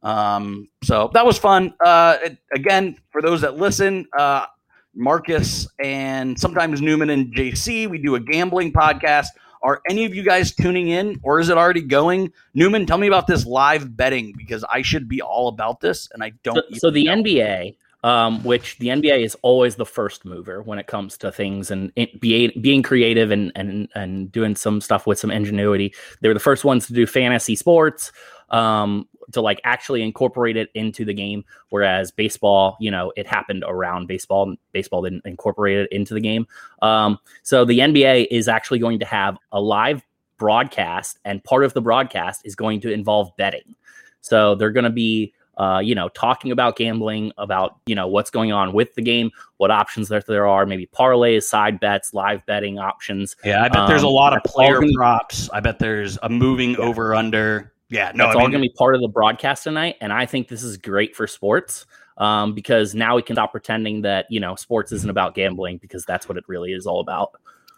[0.02, 1.74] Um, so that was fun.
[1.84, 4.46] Uh, it- again, for those that listen, uh,
[4.94, 9.28] Marcus and sometimes Newman and JC, we do a gambling podcast.
[9.62, 12.32] Are any of you guys tuning in, or is it already going?
[12.54, 16.22] Newman, tell me about this live betting because I should be all about this, and
[16.22, 16.56] I don't.
[16.72, 17.14] So, so the know.
[17.14, 21.70] NBA, um, which the NBA is always the first mover when it comes to things
[21.70, 25.94] and it, be, being creative and, and and doing some stuff with some ingenuity.
[26.20, 28.10] They were the first ones to do fantasy sports,
[28.52, 31.44] um, to like actually incorporate it into the game.
[31.70, 34.54] Whereas baseball, you know, it happened around baseball.
[34.72, 36.46] Baseball didn't incorporate it into the game.
[36.82, 40.02] Um, so the NBA is actually going to have a live
[40.38, 43.74] broadcast, and part of the broadcast is going to involve betting.
[44.20, 48.30] So they're going to be uh, you know, talking about gambling, about you know what's
[48.30, 52.44] going on with the game, what options there there are, maybe parlays, side bets, live
[52.46, 53.36] betting options.
[53.44, 55.50] Yeah, I bet there's a Um, lot of player props.
[55.52, 57.71] I bet there's a moving over under.
[57.92, 60.12] Yeah, no, That's I all mean, going to be part of the broadcast tonight, and
[60.12, 61.84] I think this is great for sports
[62.16, 66.04] um, because now we can stop pretending that you know sports isn't about gambling because
[66.06, 67.32] that's what it really is all about.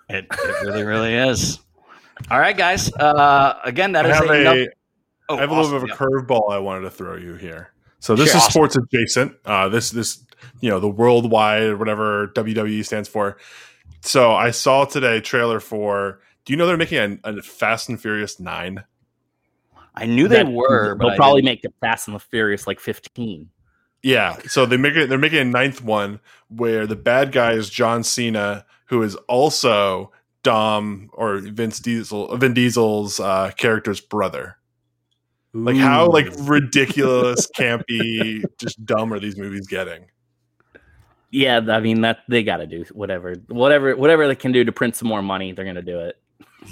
[0.08, 1.58] it, it really, really is.
[2.30, 2.92] All right, guys.
[2.94, 4.68] Uh, again, that I is have enough- a
[5.30, 7.72] oh, I have a little bit of a curveball I wanted to throw you here.
[7.98, 8.36] So this Sure.
[8.36, 8.50] is Awesome.
[8.52, 9.34] sports adjacent.
[9.44, 10.22] Uh, this this
[10.60, 13.36] you know the worldwide or whatever WWE stands for.
[14.02, 16.20] So I saw today trailer for.
[16.44, 18.84] Do you know they're making a, a Fast and Furious nine?
[19.94, 23.50] I knew they were, but they'll probably make the Fast and the Furious like fifteen.
[24.02, 24.36] Yeah.
[24.46, 25.08] So they make it.
[25.08, 30.12] They're making a ninth one where the bad guy is John Cena, who is also
[30.42, 34.58] Dom or Vince Diesel, Vin Diesel's uh, character's brother.
[35.56, 40.06] Like how like ridiculous, campy, just dumb are these movies getting?
[41.30, 44.72] Yeah, I mean that they got to do whatever, whatever, whatever they can do to
[44.72, 45.52] print some more money.
[45.52, 46.20] They're going to do it.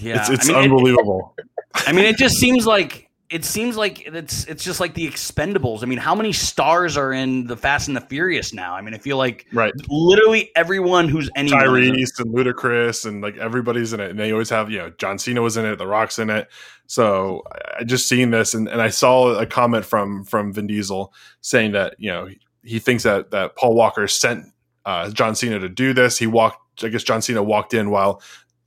[0.00, 1.36] Yeah, it's it's I mean, it- unbelievable.
[1.74, 5.82] I mean, it just seems like it seems like it's it's just like the Expendables.
[5.82, 8.74] I mean, how many stars are in the Fast and the Furious now?
[8.74, 9.72] I mean, I feel like right.
[9.88, 11.60] literally everyone who's anyone.
[11.60, 15.18] Tyrese and Ludacris and like everybody's in it, and they always have you know John
[15.18, 16.48] Cena was in it, The Rock's in it.
[16.86, 20.66] So I- I just seen this, and, and I saw a comment from from Vin
[20.66, 22.28] Diesel saying that you know
[22.62, 24.46] he thinks that that Paul Walker sent
[24.84, 26.18] uh, John Cena to do this.
[26.18, 28.22] He walked, I guess John Cena walked in while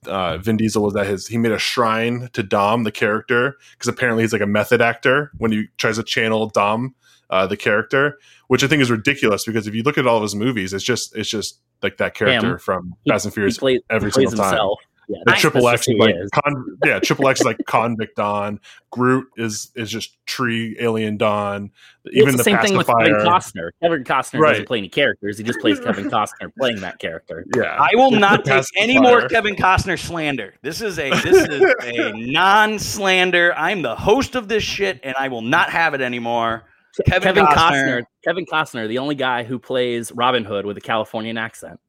[0.07, 1.27] uh, Vin Diesel was at his.
[1.27, 5.31] He made a shrine to Dom, the character, because apparently he's like a method actor
[5.37, 6.95] when he tries to channel Dom,
[7.29, 10.23] uh, the character, which I think is ridiculous because if you look at all of
[10.23, 12.59] his movies, it's just it's just like that character Him.
[12.59, 14.59] from He- Fast and He Furious plays, every he plays single time.
[15.07, 15.23] Himself.
[15.27, 16.29] Yeah, The triple X who is like is.
[16.31, 18.59] con- yeah, triple X is like convict Don.
[18.91, 21.71] Groot is is just tree alien Don.
[22.11, 23.13] Even it's the, the same thing with Kevin.
[23.15, 23.69] Costner.
[23.81, 24.51] Kevin Costner Right.
[24.51, 27.45] doesn't play any characters; he just plays Kevin Costner playing that character.
[27.55, 29.27] Yeah, I will not take any more.
[29.27, 30.53] Kevin Costner slander.
[30.61, 33.53] This is a this is a non-slander.
[33.55, 36.63] I'm the host of this shit, and I will not have it anymore.
[37.05, 37.55] Kevin Kevin, Costner.
[37.57, 38.03] Costner.
[38.23, 41.79] Kevin Costner, the only guy who plays Robin Hood with a Californian accent.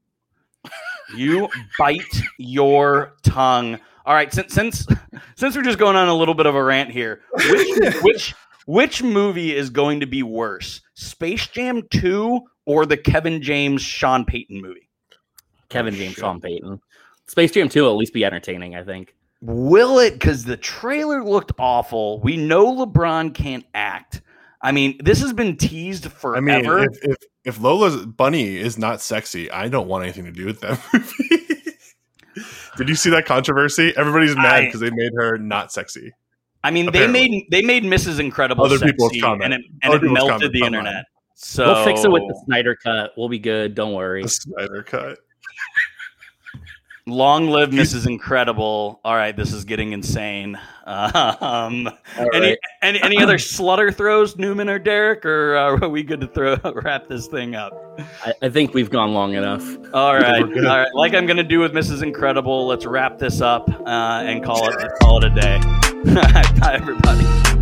[1.14, 3.78] You bite your tongue.
[4.04, 4.86] All right, since since
[5.36, 8.34] since we're just going on a little bit of a rant here, which which
[8.66, 14.24] which movie is going to be worse, Space Jam Two or the Kevin James Sean
[14.24, 14.88] Payton movie?
[15.68, 16.14] Kevin James.
[16.14, 16.80] Sean Payton.
[17.26, 19.14] Space Jam 2 will at least be entertaining, I think.
[19.40, 20.12] Will it?
[20.12, 22.20] Because the trailer looked awful.
[22.20, 24.22] We know LeBron can't act.
[24.66, 26.36] I mean, this has been teased forever.
[26.36, 30.32] I mean, if, if if Lola's bunny is not sexy, I don't want anything to
[30.32, 32.42] do with that movie.
[32.76, 33.92] Did you see that controversy?
[33.96, 36.12] Everybody's mad because they made her not sexy.
[36.64, 37.20] I mean, apparently.
[37.20, 38.18] they made they made Mrs.
[38.18, 39.54] Incredible Other sexy, people's comment.
[39.54, 40.94] and it and Other it melted comment, the not internet.
[40.94, 41.04] mine.
[41.36, 43.12] So we'll fix it with the Snyder cut.
[43.16, 43.76] We'll be good.
[43.76, 44.24] Don't worry.
[44.24, 45.18] The Snyder cut.
[47.08, 48.08] Long live Mrs.
[48.08, 48.98] Incredible.
[49.04, 50.58] All right, this is getting insane.
[50.88, 56.04] Um, All any, any any other slutter throws, Newman or Derek, or uh, are we
[56.04, 57.72] good to throw wrap this thing up?
[58.24, 59.64] I, I think we've gone long enough.
[59.92, 60.94] All right, all right.
[60.94, 62.04] Like I'm going to do with Mrs.
[62.04, 65.58] Incredible, let's wrap this up uh, and call it call it a day.
[66.60, 67.55] Bye, everybody.